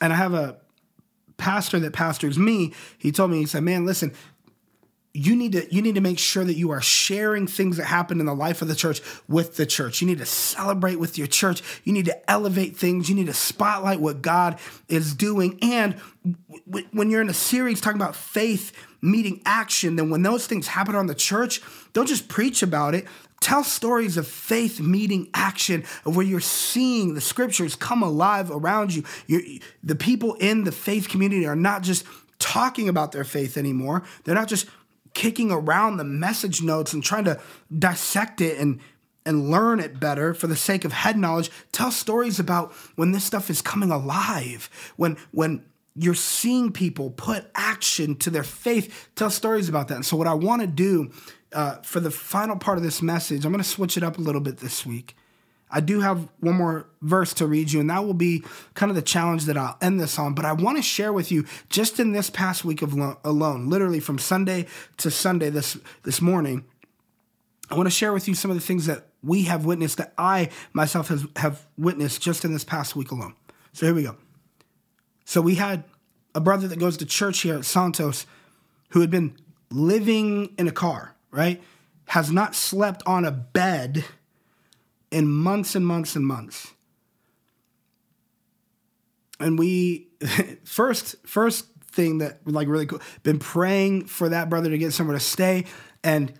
And 0.00 0.12
I 0.12 0.16
have 0.16 0.34
a 0.34 0.58
pastor 1.36 1.78
that 1.80 1.92
pastors 1.92 2.38
me. 2.38 2.72
He 2.98 3.12
told 3.12 3.30
me, 3.30 3.38
he 3.38 3.46
said, 3.46 3.62
Man, 3.62 3.86
listen, 3.86 4.12
you 5.16 5.36
need 5.36 5.52
to 5.52 5.72
you 5.72 5.80
need 5.80 5.94
to 5.94 6.00
make 6.00 6.18
sure 6.18 6.44
that 6.44 6.56
you 6.56 6.72
are 6.72 6.80
sharing 6.80 7.46
things 7.46 7.76
that 7.76 7.84
happen 7.84 8.18
in 8.18 8.26
the 8.26 8.34
life 8.34 8.62
of 8.62 8.68
the 8.68 8.74
church 8.74 9.00
with 9.28 9.56
the 9.56 9.64
church. 9.64 10.00
You 10.00 10.08
need 10.08 10.18
to 10.18 10.26
celebrate 10.26 10.96
with 10.96 11.16
your 11.16 11.28
church. 11.28 11.62
You 11.84 11.92
need 11.92 12.06
to 12.06 12.30
elevate 12.30 12.76
things. 12.76 13.08
You 13.08 13.14
need 13.14 13.26
to 13.26 13.34
spotlight 13.34 14.00
what 14.00 14.22
God 14.22 14.58
is 14.88 15.14
doing. 15.14 15.56
And 15.62 16.00
w- 16.68 16.88
when 16.90 17.10
you're 17.10 17.20
in 17.20 17.30
a 17.30 17.34
series 17.34 17.80
talking 17.80 18.00
about 18.00 18.16
faith 18.16 18.72
meeting 19.00 19.40
action, 19.46 19.94
then 19.94 20.10
when 20.10 20.22
those 20.22 20.48
things 20.48 20.66
happen 20.66 20.96
on 20.96 21.06
the 21.06 21.14
church, 21.14 21.60
don't 21.92 22.08
just 22.08 22.28
preach 22.28 22.64
about 22.64 22.96
it. 22.96 23.06
Tell 23.40 23.62
stories 23.62 24.16
of 24.16 24.26
faith 24.26 24.80
meeting 24.80 25.28
action, 25.32 25.84
of 26.04 26.16
where 26.16 26.26
you're 26.26 26.40
seeing 26.40 27.14
the 27.14 27.20
scriptures 27.20 27.76
come 27.76 28.02
alive 28.02 28.50
around 28.50 28.94
you. 28.94 29.04
You're, 29.28 29.42
the 29.82 29.94
people 29.94 30.34
in 30.34 30.64
the 30.64 30.72
faith 30.72 31.08
community 31.08 31.46
are 31.46 31.54
not 31.54 31.82
just 31.82 32.04
talking 32.40 32.88
about 32.88 33.12
their 33.12 33.24
faith 33.24 33.56
anymore. 33.56 34.02
They're 34.24 34.34
not 34.34 34.48
just 34.48 34.66
kicking 35.14 35.50
around 35.50 35.96
the 35.96 36.04
message 36.04 36.62
notes 36.62 36.92
and 36.92 37.02
trying 37.02 37.24
to 37.24 37.40
dissect 37.76 38.40
it 38.40 38.58
and 38.58 38.80
and 39.26 39.50
learn 39.50 39.80
it 39.80 39.98
better 39.98 40.34
for 40.34 40.46
the 40.46 40.56
sake 40.56 40.84
of 40.84 40.92
head 40.92 41.16
knowledge. 41.16 41.50
Tell 41.72 41.90
stories 41.90 42.38
about 42.38 42.72
when 42.96 43.12
this 43.12 43.24
stuff 43.24 43.48
is 43.48 43.62
coming 43.62 43.90
alive 43.90 44.68
when 44.96 45.16
when 45.30 45.64
you're 45.96 46.14
seeing 46.14 46.72
people 46.72 47.10
put 47.10 47.48
action 47.54 48.16
to 48.16 48.28
their 48.28 48.42
faith. 48.42 49.10
Tell 49.14 49.30
stories 49.30 49.68
about 49.68 49.88
that. 49.88 49.94
And 49.94 50.06
so 50.06 50.16
what 50.16 50.26
i 50.26 50.34
want 50.34 50.60
to 50.60 50.66
do 50.66 51.10
uh, 51.52 51.76
for 51.82 52.00
the 52.00 52.10
final 52.10 52.56
part 52.56 52.78
of 52.78 52.84
this 52.84 53.00
message 53.00 53.44
i'm 53.44 53.52
going 53.52 53.62
to 53.62 53.68
switch 53.68 53.96
it 53.96 54.02
up 54.02 54.18
a 54.18 54.20
little 54.20 54.40
bit 54.40 54.58
this 54.58 54.84
week 54.84 55.16
I 55.74 55.80
do 55.80 56.00
have 56.00 56.28
one 56.38 56.54
more 56.54 56.86
verse 57.02 57.34
to 57.34 57.48
read 57.48 57.72
you, 57.72 57.80
and 57.80 57.90
that 57.90 58.04
will 58.04 58.14
be 58.14 58.44
kind 58.74 58.90
of 58.90 58.96
the 58.96 59.02
challenge 59.02 59.46
that 59.46 59.58
I'll 59.58 59.76
end 59.80 59.98
this 59.98 60.20
on. 60.20 60.32
But 60.32 60.44
I 60.44 60.52
want 60.52 60.76
to 60.76 60.82
share 60.82 61.12
with 61.12 61.32
you 61.32 61.44
just 61.68 61.98
in 61.98 62.12
this 62.12 62.30
past 62.30 62.64
week 62.64 62.80
of 62.80 62.94
lo- 62.94 63.18
alone, 63.24 63.68
literally 63.68 63.98
from 63.98 64.20
Sunday 64.20 64.66
to 64.98 65.10
Sunday 65.10 65.50
this 65.50 65.76
this 66.04 66.20
morning. 66.20 66.64
I 67.70 67.74
want 67.74 67.88
to 67.88 67.90
share 67.90 68.12
with 68.12 68.28
you 68.28 68.36
some 68.36 68.52
of 68.52 68.56
the 68.56 68.62
things 68.62 68.86
that 68.86 69.08
we 69.20 69.42
have 69.44 69.64
witnessed 69.64 69.96
that 69.96 70.14
I 70.16 70.50
myself 70.72 71.08
has, 71.08 71.26
have 71.36 71.66
witnessed 71.76 72.22
just 72.22 72.44
in 72.44 72.52
this 72.52 72.62
past 72.62 72.94
week 72.94 73.10
alone. 73.10 73.34
So 73.72 73.86
here 73.86 73.94
we 73.96 74.04
go. 74.04 74.16
So 75.24 75.40
we 75.40 75.56
had 75.56 75.82
a 76.36 76.40
brother 76.40 76.68
that 76.68 76.78
goes 76.78 76.96
to 76.98 77.06
church 77.06 77.40
here 77.40 77.56
at 77.56 77.64
Santos 77.64 78.26
who 78.90 79.00
had 79.00 79.10
been 79.10 79.36
living 79.70 80.54
in 80.56 80.68
a 80.68 80.72
car, 80.72 81.16
right? 81.32 81.60
Has 82.06 82.30
not 82.30 82.54
slept 82.54 83.02
on 83.06 83.24
a 83.24 83.32
bed 83.32 84.04
in 85.14 85.28
months 85.28 85.76
and 85.76 85.86
months 85.86 86.16
and 86.16 86.26
months. 86.26 86.72
And 89.38 89.56
we 89.56 90.08
first 90.64 91.14
first 91.24 91.66
thing 91.92 92.18
that 92.18 92.40
like 92.44 92.66
really 92.66 92.86
cool 92.86 93.00
been 93.22 93.38
praying 93.38 94.06
for 94.06 94.28
that 94.28 94.50
brother 94.50 94.70
to 94.70 94.76
get 94.76 94.92
somewhere 94.92 95.16
to 95.16 95.24
stay 95.24 95.66
and 96.02 96.32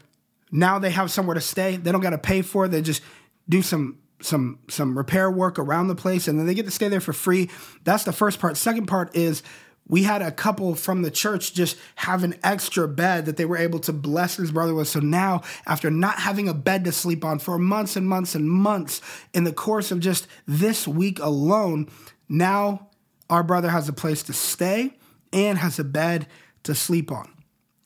now 0.50 0.80
they 0.80 0.90
have 0.90 1.10
somewhere 1.10 1.34
to 1.34 1.40
stay. 1.40 1.76
They 1.76 1.92
don't 1.92 2.00
got 2.00 2.10
to 2.10 2.18
pay 2.18 2.42
for 2.42 2.66
it. 2.66 2.68
They 2.68 2.82
just 2.82 3.02
do 3.48 3.62
some 3.62 3.98
some 4.20 4.58
some 4.68 4.98
repair 4.98 5.30
work 5.30 5.58
around 5.58 5.86
the 5.86 5.94
place 5.94 6.26
and 6.26 6.36
then 6.36 6.46
they 6.46 6.54
get 6.54 6.64
to 6.64 6.72
stay 6.72 6.88
there 6.88 7.00
for 7.00 7.12
free. 7.12 7.50
That's 7.84 8.02
the 8.02 8.12
first 8.12 8.40
part. 8.40 8.56
Second 8.56 8.86
part 8.86 9.14
is 9.14 9.44
we 9.86 10.02
had 10.04 10.22
a 10.22 10.30
couple 10.30 10.74
from 10.74 11.02
the 11.02 11.10
church 11.10 11.52
just 11.52 11.76
have 11.96 12.24
an 12.24 12.34
extra 12.42 12.88
bed 12.88 13.26
that 13.26 13.36
they 13.36 13.44
were 13.44 13.56
able 13.56 13.78
to 13.80 13.92
bless 13.92 14.36
his 14.36 14.50
brother 14.50 14.74
with. 14.74 14.88
So 14.88 15.00
now, 15.00 15.42
after 15.66 15.90
not 15.90 16.18
having 16.18 16.48
a 16.48 16.54
bed 16.54 16.84
to 16.84 16.92
sleep 16.92 17.24
on 17.24 17.38
for 17.38 17.58
months 17.58 17.96
and 17.96 18.08
months 18.08 18.34
and 18.34 18.50
months, 18.50 19.02
in 19.34 19.44
the 19.44 19.52
course 19.52 19.90
of 19.90 20.00
just 20.00 20.26
this 20.46 20.88
week 20.88 21.18
alone, 21.18 21.88
now 22.28 22.88
our 23.28 23.42
brother 23.42 23.68
has 23.68 23.88
a 23.88 23.92
place 23.92 24.22
to 24.24 24.32
stay 24.32 24.96
and 25.32 25.58
has 25.58 25.78
a 25.78 25.84
bed 25.84 26.26
to 26.62 26.74
sleep 26.74 27.12
on. 27.12 27.30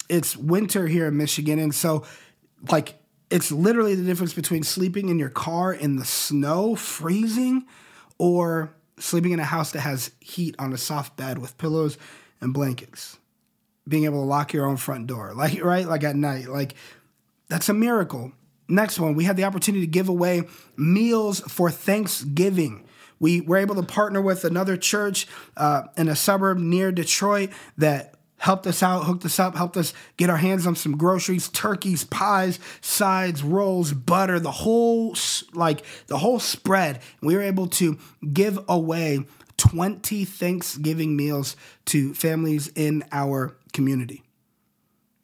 It's 0.09 0.37
winter 0.37 0.87
here 0.87 1.09
in 1.09 1.17
Michigan, 1.17 1.59
and 1.59 1.75
so 1.75 2.05
like 2.71 2.95
it's 3.31 3.53
literally 3.53 3.95
the 3.95 4.05
difference 4.05 4.35
between 4.35 4.63
sleeping 4.63 5.09
in 5.09 5.19
your 5.19 5.29
car 5.29 5.73
in 5.73 5.97
the 5.97 6.05
snow, 6.05 6.75
freezing, 6.75 7.67
or 8.19 8.75
sleeping 8.99 9.33
in 9.33 9.41
a 9.41 9.45
house 9.45 9.73
that 9.73 9.81
has 9.81 10.11
heat 10.21 10.55
on 10.59 10.73
a 10.73 10.79
soft 10.79 11.17
bed 11.17 11.39
with 11.39 11.59
pillows 11.59 11.99
and 12.41 12.53
blankets, 12.53 13.19
being 13.87 14.05
able 14.05 14.23
to 14.23 14.27
lock 14.27 14.53
your 14.53 14.67
own 14.67 14.77
front 14.77 15.07
door, 15.07 15.33
like 15.37 15.63
right, 15.63 15.87
like 15.87 16.05
at 16.05 16.17
night, 16.17 16.49
like 16.49 16.75
that's 17.49 17.69
a 17.69 17.75
miracle. 17.75 18.33
Next 18.69 19.01
one, 19.01 19.15
we 19.15 19.25
had 19.25 19.37
the 19.37 19.45
opportunity 19.45 19.87
to 19.87 19.91
give 19.91 20.09
away 20.09 20.43
meals 20.77 21.41
for 21.41 21.71
Thanksgiving. 21.71 22.85
We 23.19 23.41
were 23.41 23.57
able 23.57 23.75
to 23.77 23.83
partner 23.83 24.21
with 24.21 24.45
another 24.45 24.77
church 24.77 25.27
uh, 25.57 25.85
in 25.97 26.09
a 26.09 26.15
suburb 26.15 26.59
near 26.59 26.93
Detroit 26.93 27.51
that 27.79 28.15
helped 28.38 28.66
us 28.66 28.83
out, 28.83 29.05
hooked 29.05 29.24
us 29.24 29.38
up, 29.38 29.57
helped 29.57 29.77
us 29.77 29.92
get 30.16 30.31
our 30.31 30.37
hands 30.37 30.66
on 30.66 30.74
some 30.74 30.96
groceries, 30.96 31.48
turkeys, 31.48 32.05
pies, 32.05 32.59
sides, 32.81 33.42
rolls, 33.42 33.92
butter, 33.92 34.40
the 34.40 34.51
whole 34.51 35.14
like 35.53 35.85
the 36.07 36.18
whole 36.18 36.40
spread. 36.40 37.01
We 37.20 37.35
were 37.35 37.42
able 37.42 37.66
to 37.68 37.98
give 38.33 38.59
away 38.68 39.24
20 39.59 40.24
Thanksgiving 40.24 41.16
meals 41.16 41.57
to 41.87 42.14
families 42.14 42.68
in 42.74 43.05
our 43.12 43.57
community. 43.72 44.22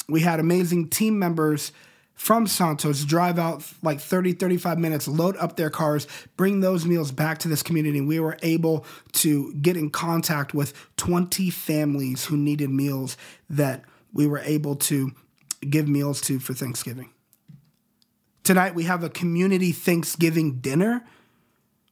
we 0.09 0.21
had 0.21 0.39
amazing 0.39 0.89
team 0.91 1.19
members 1.19 1.73
from 2.15 2.47
Santos 2.47 3.05
drive 3.05 3.39
out 3.39 3.65
like 3.83 4.01
30, 4.01 4.33
35 4.35 4.79
minutes, 4.79 5.09
load 5.09 5.37
up 5.37 5.57
their 5.57 5.71
cars, 5.71 6.07
bring 6.37 6.61
those 6.61 6.87
meals 6.87 7.11
back 7.11 7.39
to 7.39 7.49
this 7.49 7.63
community. 7.63 8.01
We 8.01 8.21
were 8.21 8.39
able 8.43 8.87
to 9.15 9.53
get 9.55 9.77
in 9.77 9.91
contact 9.91 10.55
with 10.55 10.73
20 10.97 11.51
families 11.51 12.27
who 12.27 12.37
needed 12.37 12.71
meals 12.71 13.17
that 13.51 13.83
we 14.13 14.27
were 14.27 14.39
able 14.41 14.77
to 14.77 15.13
give 15.69 15.89
meals 15.89 16.21
to 16.23 16.39
for 16.39 16.55
Thanksgiving. 16.55 17.11
Tonight, 18.45 18.75
we 18.75 18.85
have 18.85 19.03
a 19.03 19.09
community 19.09 19.73
Thanksgiving 19.73 20.61
dinner 20.61 21.05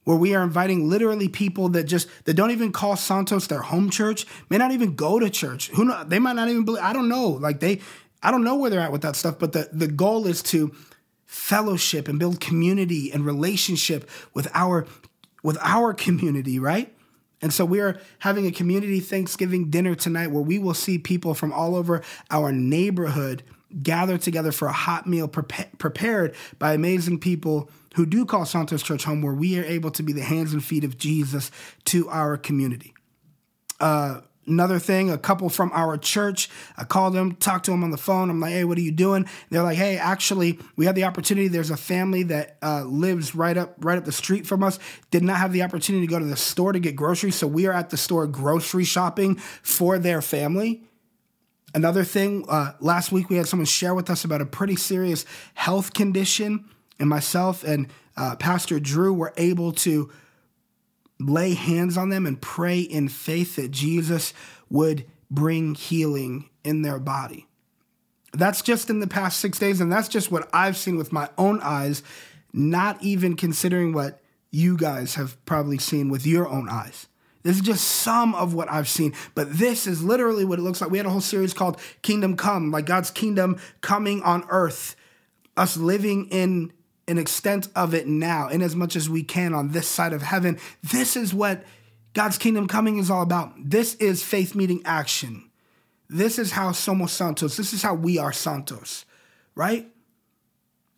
where 0.05 0.17
we 0.17 0.35
are 0.35 0.43
inviting 0.43 0.89
literally 0.89 1.29
people 1.29 1.69
that 1.71 1.85
just 1.85 2.09
that 2.25 2.35
don't 2.35 2.51
even 2.51 2.73
call 2.73 2.97
Santos 2.97 3.47
their 3.47 3.63
home 3.63 3.89
church, 3.89 4.27
may 4.51 4.59
not 4.59 4.73
even 4.73 4.95
go 4.95 5.19
to 5.19 5.31
church. 5.31 5.69
Who 5.71 5.85
know 5.85 6.05
they 6.05 6.19
might 6.19 6.35
not 6.37 6.49
even 6.49 6.65
believe 6.65 6.83
I 6.83 6.93
don't 6.93 7.09
know. 7.09 7.29
Like 7.29 7.61
they 7.61 7.81
I 8.23 8.31
don't 8.31 8.45
know 8.45 8.57
where 8.57 8.71
they're 8.71 8.81
at 8.81 8.93
with 8.93 9.03
that 9.03 9.17
stuff, 9.17 9.39
but 9.39 9.53
the, 9.53 9.69
the 9.73 9.89
goal 9.89 10.27
is 10.27 10.43
to 10.45 10.73
fellowship 11.27 12.09
and 12.09 12.19
build 12.19 12.41
community 12.41 13.11
and 13.11 13.25
relationship 13.25 14.09
with 14.35 14.49
our 14.55 14.87
with 15.43 15.59
our 15.61 15.93
community, 15.93 16.59
right? 16.59 16.95
And 17.41 17.53
so 17.53 17.65
we 17.65 17.81
are 17.81 18.01
having 18.21 18.47
a 18.47 18.53
community 18.53 19.01
Thanksgiving 19.01 19.71
dinner 19.71 19.97
tonight 19.97 20.29
where 20.29 20.43
we 20.43 20.59
will 20.61 20.75
see 20.75 20.99
people 20.99 21.35
from 21.35 21.53
all 21.53 21.75
over 21.75 22.03
our 22.31 22.53
neighborhood 22.53 23.43
gather 23.83 24.19
together 24.19 24.53
for 24.53 24.69
a 24.69 24.73
hot 24.73 25.07
meal 25.07 25.27
prepared 25.27 26.35
by 26.59 26.75
amazing 26.75 27.19
people 27.19 27.69
who 27.95 28.07
do 28.07 28.25
call 28.25 28.45
Santos 28.45 28.83
Church 28.83 29.05
home, 29.05 29.23
where 29.23 29.35
we 29.35 29.59
are 29.59 29.65
able 29.65 29.91
to 29.91 30.03
be 30.03 30.13
the 30.13 30.23
hands 30.23 30.53
and 30.53 30.63
feet 30.63 30.85
of 30.85 30.97
Jesus 30.97 31.51
to 31.87 32.09
our 32.09 32.37
community. 32.37 32.95
Uh, 33.81 34.21
Another 34.45 34.81
thing, 34.81 35.09
a 35.09 35.19
couple 35.19 35.49
from 35.49 35.71
our 35.73 35.97
church, 35.97 36.51
I 36.77 36.83
called 36.83 37.15
them, 37.15 37.37
talked 37.37 37.67
to 37.67 37.71
them 37.71 37.85
on 37.85 37.93
the 37.93 37.97
phone. 37.97 38.29
I'm 38.29 38.41
like, 38.41 38.53
hey, 38.53 38.65
what 38.65 38.77
are 38.77 38.83
you 38.83 38.91
doing? 38.91 39.27
They're 39.51 39.63
like, 39.63 39.77
hey, 39.77 39.99
actually, 39.99 40.59
we 40.75 40.85
had 40.85 40.97
the 40.97 41.05
opportunity. 41.05 41.47
There's 41.47 41.71
a 41.71 41.77
family 41.77 42.25
that 42.25 42.57
uh, 42.61 42.83
lives 42.83 43.37
right 43.37 43.57
up 43.57 43.77
right 43.79 43.97
up 43.97 44.05
the 44.05 44.11
street 44.11 44.45
from 44.45 44.65
us. 44.65 44.81
Did 45.13 45.23
not 45.23 45.39
have 45.39 45.53
the 45.53 45.63
opportunity 45.63 46.05
to 46.07 46.11
go 46.11 46.19
to 46.19 46.25
the 46.25 46.37
store 46.37 46.73
to 46.73 46.81
get 46.81 46.97
groceries, 46.97 47.37
so 47.37 47.47
we 47.47 47.67
are 47.67 47.73
at 47.73 47.91
the 47.91 47.97
store 47.97 48.27
grocery 48.27 48.85
shopping 48.85 49.37
for 49.37 49.97
their 50.01 50.21
family. 50.21 50.83
Another 51.73 52.03
thing, 52.03 52.45
uh, 52.49 52.73
last 52.81 53.13
week 53.13 53.31
we 53.31 53.37
had 53.37 53.47
someone 53.47 53.67
share 53.67 53.95
with 53.95 54.11
us 54.11 54.25
about 54.25 54.41
a 54.41 54.47
pretty 54.47 54.77
serious 54.77 55.25
health 55.55 55.95
condition, 55.95 56.65
and 56.99 57.09
myself 57.09 57.63
and 57.63 57.87
uh, 58.17 58.35
Pastor 58.37 58.81
Drew 58.81 59.13
were 59.15 59.33
able 59.37 59.71
to 59.73 60.11
lay 61.29 61.55
hands 61.55 61.97
on 61.97 62.09
them 62.09 62.27
and 62.27 62.41
pray 62.41 62.81
in 62.81 63.09
faith 63.09 63.57
that 63.57 63.71
Jesus 63.71 64.33
would 64.71 65.05
bring 65.31 65.75
healing 65.75 66.49
in 66.65 66.83
their 66.83 66.99
body. 66.99 67.47
That's 68.33 68.63
just 68.63 68.89
in 68.89 69.01
the 69.01 69.07
past 69.07 69.41
six 69.41 69.59
days, 69.59 69.81
and 69.81 69.93
that's 69.93 70.09
just 70.09 70.31
what 70.31 70.49
I've 70.53 70.77
seen 70.77 70.97
with 70.97 71.13
my 71.13 71.29
own 71.37 71.61
eyes, 71.63 72.03
not 72.53 73.03
even 73.03 73.37
considering 73.37 73.93
what 73.93 74.21
you 74.51 74.77
guys 74.77 75.15
have 75.17 75.43
probably 75.45 75.79
seen 75.79 76.09
with 76.09 76.27
your 76.27 76.49
own 76.49 76.69
eyes. 76.69 77.07
This 77.43 77.57
is 77.57 77.63
just 77.63 77.85
some 77.85 78.35
of 78.35 78.55
what 78.55 78.71
I've 78.71 78.89
seen, 78.89 79.15
but 79.35 79.53
this 79.53 79.87
is 79.87 80.03
literally 80.03 80.45
what 80.45 80.59
it 80.59 80.63
looks 80.63 80.81
like. 80.81 80.91
We 80.91 80.99
had 80.99 81.07
a 81.07 81.11
whole 81.11 81.21
series 81.21 81.53
called 81.53 81.81
Kingdom 82.03 82.37
Come, 82.37 82.71
like 82.71 82.87
God's 82.87 83.11
kingdom 83.11 83.61
coming 83.81 84.23
on 84.23 84.45
earth, 84.49 84.95
us 85.57 85.77
living 85.77 86.29
in 86.31 86.73
an 87.09 87.19
extent 87.19 87.69
of 87.75 87.95
it 87.95 88.07
now, 88.07 88.49
in 88.49 88.63
as 88.63 88.77
much 88.77 88.97
as 88.97 89.09
we 89.09 89.23
can 89.23 89.55
on 89.55 89.71
this 89.71 89.89
side 89.89 90.13
of 90.13 90.23
heaven. 90.23 90.59
This 90.83 91.17
is 91.17 91.35
what 91.35 91.65
God's 92.15 92.39
kingdom 92.39 92.69
coming 92.69 92.99
is 92.99 93.11
all 93.11 93.23
about. 93.23 93.55
This 93.59 93.95
is 93.97 94.23
faith 94.23 94.55
meeting 94.55 94.83
action. 94.85 95.51
This 96.09 96.39
is 96.39 96.53
how 96.53 96.71
Somos 96.71 97.09
Santos, 97.09 97.57
this 97.57 97.73
is 97.73 97.83
how 97.83 97.95
we 97.95 98.19
are 98.19 98.33
Santos, 98.33 99.07
right? 99.55 99.89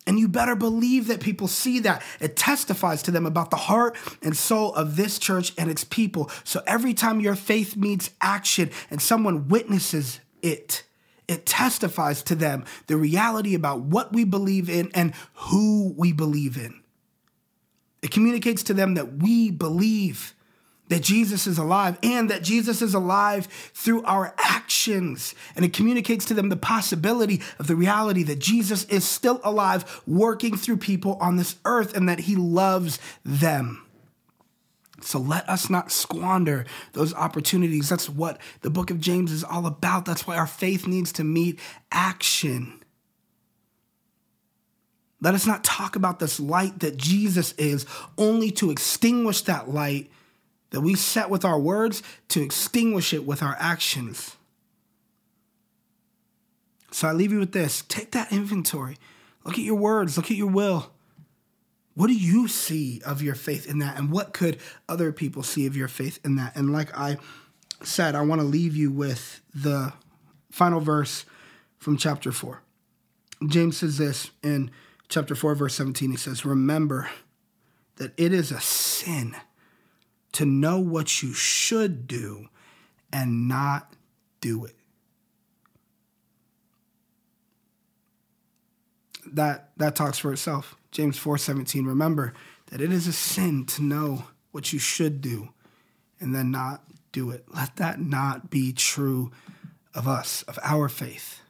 And 0.07 0.19
you 0.19 0.27
better 0.27 0.55
believe 0.55 1.07
that 1.07 1.19
people 1.19 1.47
see 1.47 1.79
that. 1.79 2.03
It 2.19 2.35
testifies 2.35 3.01
to 3.03 3.11
them 3.11 3.25
about 3.25 3.49
the 3.49 3.57
heart 3.57 3.97
and 4.21 4.37
soul 4.37 4.73
of 4.75 4.97
this 4.97 5.17
church 5.17 5.53
and 5.57 5.71
its 5.71 5.83
people. 5.83 6.29
So 6.43 6.61
every 6.67 6.93
time 6.93 7.19
your 7.19 7.35
faith 7.35 7.75
meets 7.75 8.11
action 8.21 8.69
and 8.91 9.01
someone 9.01 9.47
witnesses 9.47 10.19
it, 10.43 10.83
it 11.27 11.45
testifies 11.45 12.23
to 12.23 12.35
them 12.35 12.65
the 12.87 12.97
reality 12.97 13.55
about 13.55 13.81
what 13.81 14.13
we 14.13 14.23
believe 14.23 14.69
in 14.69 14.91
and 14.93 15.13
who 15.33 15.93
we 15.97 16.11
believe 16.11 16.57
in. 16.57 16.81
It 18.01 18.11
communicates 18.11 18.63
to 18.63 18.73
them 18.73 18.93
that 18.95 19.17
we 19.17 19.49
believe 19.49 20.35
that 20.89 21.01
Jesus 21.01 21.47
is 21.47 21.57
alive 21.57 21.97
and 22.03 22.29
that 22.29 22.43
Jesus 22.43 22.81
is 22.81 22.93
alive 22.93 23.47
through 23.73 24.03
our 24.03 24.35
actions. 24.37 25.33
And 25.55 25.65
it 25.65 25.73
communicates 25.73 26.25
to 26.25 26.33
them 26.33 26.49
the 26.49 26.55
possibility 26.55 27.41
of 27.57 27.67
the 27.67 27.75
reality 27.75 28.23
that 28.23 28.39
Jesus 28.39 28.83
is 28.85 29.03
still 29.03 29.41
alive, 29.43 30.03
working 30.05 30.55
through 30.55 30.77
people 30.77 31.17
on 31.19 31.37
this 31.37 31.55
earth, 31.65 31.95
and 31.95 32.07
that 32.07 32.19
he 32.19 32.35
loves 32.35 32.99
them. 33.23 33.84
So 35.01 35.19
let 35.19 35.47
us 35.49 35.69
not 35.69 35.91
squander 35.91 36.65
those 36.93 37.13
opportunities. 37.13 37.89
That's 37.89 38.09
what 38.09 38.39
the 38.61 38.69
book 38.69 38.89
of 38.91 38.99
James 38.99 39.31
is 39.31 39.43
all 39.43 39.65
about. 39.65 40.05
That's 40.05 40.25
why 40.25 40.37
our 40.37 40.47
faith 40.47 40.87
needs 40.87 41.11
to 41.13 41.23
meet 41.23 41.59
action. 41.91 42.81
Let 45.21 45.33
us 45.33 45.47
not 45.47 45.63
talk 45.63 45.95
about 45.95 46.19
this 46.19 46.39
light 46.39 46.79
that 46.79 46.97
Jesus 46.97 47.53
is 47.53 47.85
only 48.17 48.51
to 48.51 48.71
extinguish 48.71 49.41
that 49.41 49.69
light 49.69 50.11
that 50.71 50.81
we 50.81 50.95
set 50.95 51.29
with 51.29 51.45
our 51.45 51.59
words, 51.59 52.03
to 52.29 52.41
extinguish 52.41 53.13
it 53.13 53.25
with 53.25 53.41
our 53.41 53.55
actions. 53.59 54.35
So 56.91 57.07
I 57.07 57.11
leave 57.11 57.31
you 57.31 57.39
with 57.39 57.51
this 57.51 57.83
take 57.87 58.11
that 58.11 58.31
inventory. 58.31 58.97
Look 59.43 59.55
at 59.55 59.63
your 59.63 59.75
words, 59.75 60.17
look 60.17 60.31
at 60.31 60.37
your 60.37 60.47
will. 60.49 60.91
What 61.95 62.07
do 62.07 62.13
you 62.13 62.47
see 62.47 63.01
of 63.05 63.21
your 63.21 63.35
faith 63.35 63.67
in 63.67 63.79
that? 63.79 63.97
And 63.97 64.11
what 64.11 64.33
could 64.33 64.59
other 64.87 65.11
people 65.11 65.43
see 65.43 65.65
of 65.65 65.77
your 65.77 65.87
faith 65.87 66.19
in 66.23 66.35
that? 66.35 66.55
And 66.55 66.71
like 66.71 66.95
I 66.97 67.17
said, 67.83 68.15
I 68.15 68.21
want 68.21 68.41
to 68.41 68.47
leave 68.47 68.75
you 68.75 68.91
with 68.91 69.41
the 69.53 69.93
final 70.51 70.81
verse 70.81 71.25
from 71.77 71.97
chapter 71.97 72.31
4. 72.31 72.61
James 73.47 73.77
says 73.77 73.97
this 73.97 74.31
in 74.43 74.71
chapter 75.07 75.35
4, 75.35 75.55
verse 75.55 75.75
17. 75.75 76.11
He 76.11 76.17
says, 76.17 76.45
Remember 76.45 77.09
that 77.95 78.13
it 78.17 78.33
is 78.33 78.51
a 78.51 78.59
sin 78.59 79.35
to 80.33 80.45
know 80.45 80.79
what 80.79 81.23
you 81.23 81.33
should 81.33 82.07
do 82.07 82.49
and 83.11 83.47
not 83.47 83.93
do 84.41 84.65
it. 84.65 84.75
That 89.31 89.71
that 89.77 89.95
talks 89.95 90.17
for 90.17 90.31
itself. 90.31 90.75
James 90.95 91.19
4:17 91.19 91.85
remember 91.85 92.33
that 92.67 92.79
it 92.79 92.89
is 92.89 93.05
a 93.05 93.11
sin 93.11 93.65
to 93.65 93.83
know 93.83 94.27
what 94.51 94.71
you 94.71 94.79
should 94.79 95.19
do 95.19 95.49
and 96.21 96.33
then 96.33 96.51
not 96.51 96.85
do 97.11 97.31
it. 97.31 97.43
Let 97.53 97.75
that 97.75 97.99
not 97.99 98.49
be 98.49 98.71
true 98.71 99.29
of 99.93 100.07
us, 100.07 100.43
of 100.43 100.57
our 100.63 100.87
faith. 100.87 101.41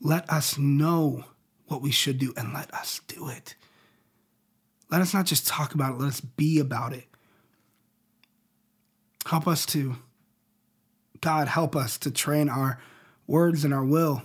Let 0.00 0.28
us 0.28 0.58
know 0.58 1.26
what 1.66 1.82
we 1.82 1.92
should 1.92 2.18
do 2.18 2.34
and 2.36 2.52
let 2.52 2.74
us 2.74 3.00
do 3.06 3.28
it. 3.28 3.54
Let 4.90 5.00
us 5.00 5.14
not 5.14 5.26
just 5.26 5.46
talk 5.46 5.74
about 5.74 5.94
it, 5.94 6.00
let 6.00 6.08
us 6.08 6.20
be 6.20 6.58
about 6.58 6.92
it. 6.92 7.06
Help 9.24 9.46
us 9.46 9.64
to, 9.66 9.98
God, 11.20 11.46
help 11.46 11.76
us 11.76 11.96
to 11.98 12.10
train 12.10 12.48
our 12.48 12.80
words 13.28 13.64
and 13.64 13.72
our 13.72 13.84
will 13.84 14.24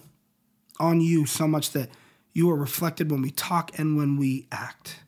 on 0.80 1.02
you 1.02 1.28
so 1.28 1.48
much 1.48 1.70
that 1.74 1.92
you 2.34 2.50
are 2.50 2.56
reflected 2.56 3.12
when 3.12 3.22
we 3.22 3.32
talk 3.32 3.78
and 3.78 3.96
when 3.96 4.18
we 4.18 4.48
act. 4.52 5.00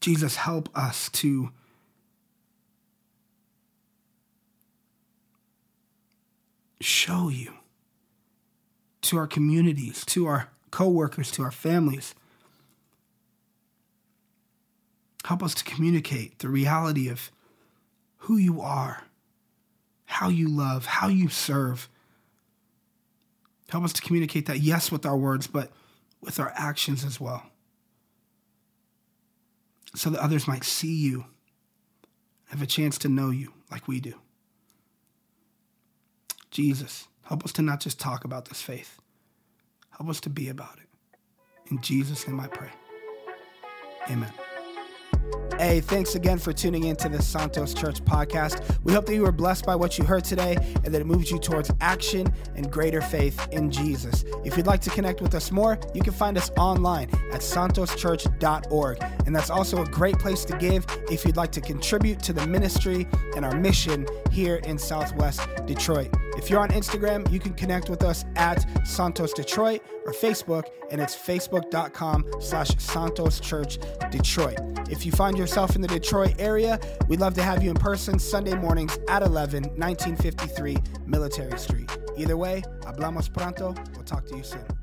Jesus, 0.00 0.36
help 0.36 0.68
us 0.76 1.08
to 1.10 1.50
show 6.80 7.28
you 7.28 7.54
to 9.02 9.16
our 9.16 9.26
communities, 9.26 10.04
to 10.06 10.26
our 10.26 10.48
coworkers, 10.70 11.30
to 11.32 11.42
our 11.42 11.50
families. 11.50 12.14
Help 15.24 15.42
us 15.42 15.54
to 15.54 15.64
communicate 15.64 16.40
the 16.40 16.48
reality 16.48 17.08
of 17.08 17.30
who 18.18 18.36
you 18.36 18.60
are, 18.60 19.04
how 20.06 20.28
you 20.28 20.48
love, 20.48 20.86
how 20.86 21.08
you 21.08 21.28
serve, 21.28 21.88
Help 23.72 23.84
us 23.84 23.94
to 23.94 24.02
communicate 24.02 24.44
that, 24.44 24.60
yes, 24.60 24.92
with 24.92 25.06
our 25.06 25.16
words, 25.16 25.46
but 25.46 25.70
with 26.20 26.38
our 26.38 26.52
actions 26.54 27.06
as 27.06 27.18
well. 27.18 27.42
So 29.94 30.10
that 30.10 30.20
others 30.20 30.46
might 30.46 30.62
see 30.62 30.94
you, 30.94 31.24
have 32.50 32.60
a 32.60 32.66
chance 32.66 32.98
to 32.98 33.08
know 33.08 33.30
you 33.30 33.54
like 33.70 33.88
we 33.88 33.98
do. 33.98 34.12
Jesus, 36.50 37.08
help 37.22 37.46
us 37.46 37.52
to 37.52 37.62
not 37.62 37.80
just 37.80 37.98
talk 37.98 38.26
about 38.26 38.44
this 38.50 38.60
faith, 38.60 39.00
help 39.96 40.10
us 40.10 40.20
to 40.20 40.28
be 40.28 40.50
about 40.50 40.76
it. 40.76 41.70
In 41.70 41.80
Jesus' 41.80 42.28
name 42.28 42.40
I 42.40 42.48
pray. 42.48 42.68
Amen. 44.10 44.32
Hey, 45.58 45.80
thanks 45.80 46.14
again 46.14 46.38
for 46.38 46.52
tuning 46.52 46.84
in 46.84 46.96
to 46.96 47.08
the 47.08 47.20
Santos 47.22 47.74
Church 47.74 48.02
podcast. 48.04 48.78
We 48.82 48.92
hope 48.92 49.06
that 49.06 49.14
you 49.14 49.22
were 49.22 49.32
blessed 49.32 49.64
by 49.66 49.76
what 49.76 49.98
you 49.98 50.04
heard 50.04 50.24
today 50.24 50.56
and 50.84 50.92
that 50.92 51.00
it 51.00 51.06
moves 51.06 51.30
you 51.30 51.38
towards 51.38 51.70
action 51.80 52.32
and 52.56 52.70
greater 52.70 53.00
faith 53.00 53.48
in 53.52 53.70
Jesus. 53.70 54.24
If 54.44 54.56
you'd 54.56 54.66
like 54.66 54.80
to 54.82 54.90
connect 54.90 55.20
with 55.20 55.34
us 55.34 55.52
more, 55.52 55.78
you 55.94 56.02
can 56.02 56.12
find 56.12 56.36
us 56.36 56.50
online 56.56 57.10
at 57.32 57.40
santoschurch.org. 57.40 59.04
And 59.26 59.36
that's 59.36 59.50
also 59.50 59.82
a 59.82 59.86
great 59.86 60.18
place 60.18 60.44
to 60.46 60.56
give 60.56 60.86
if 61.10 61.24
you'd 61.24 61.36
like 61.36 61.52
to 61.52 61.60
contribute 61.60 62.20
to 62.20 62.32
the 62.32 62.46
ministry 62.46 63.06
and 63.36 63.44
our 63.44 63.54
mission 63.54 64.06
here 64.30 64.56
in 64.56 64.78
Southwest 64.78 65.48
Detroit. 65.66 66.12
If 66.36 66.48
you're 66.48 66.60
on 66.60 66.70
Instagram, 66.70 67.30
you 67.30 67.38
can 67.38 67.54
connect 67.54 67.88
with 67.88 68.02
us 68.02 68.24
at 68.36 68.64
Santos 68.86 69.32
Detroit 69.32 69.82
or 70.06 70.12
Facebook, 70.12 70.64
and 70.90 71.00
it's 71.00 71.14
facebook.com 71.14 72.24
slash 72.40 72.70
Santos 72.78 73.40
Church 73.40 73.78
Detroit. 74.10 74.58
If 74.90 75.06
you 75.06 75.12
find 75.12 75.38
yourself 75.38 75.76
in 75.76 75.82
the 75.82 75.88
Detroit 75.88 76.34
area, 76.38 76.80
we'd 77.08 77.20
love 77.20 77.34
to 77.34 77.42
have 77.42 77.62
you 77.62 77.70
in 77.70 77.76
person 77.76 78.18
Sunday 78.18 78.54
mornings 78.54 78.98
at 79.08 79.22
11, 79.22 79.62
1953 79.76 80.76
Military 81.06 81.58
Street. 81.58 81.96
Either 82.16 82.36
way, 82.36 82.62
hablamos 82.80 83.32
pronto. 83.32 83.74
We'll 83.94 84.04
talk 84.04 84.26
to 84.26 84.36
you 84.36 84.42
soon. 84.42 84.81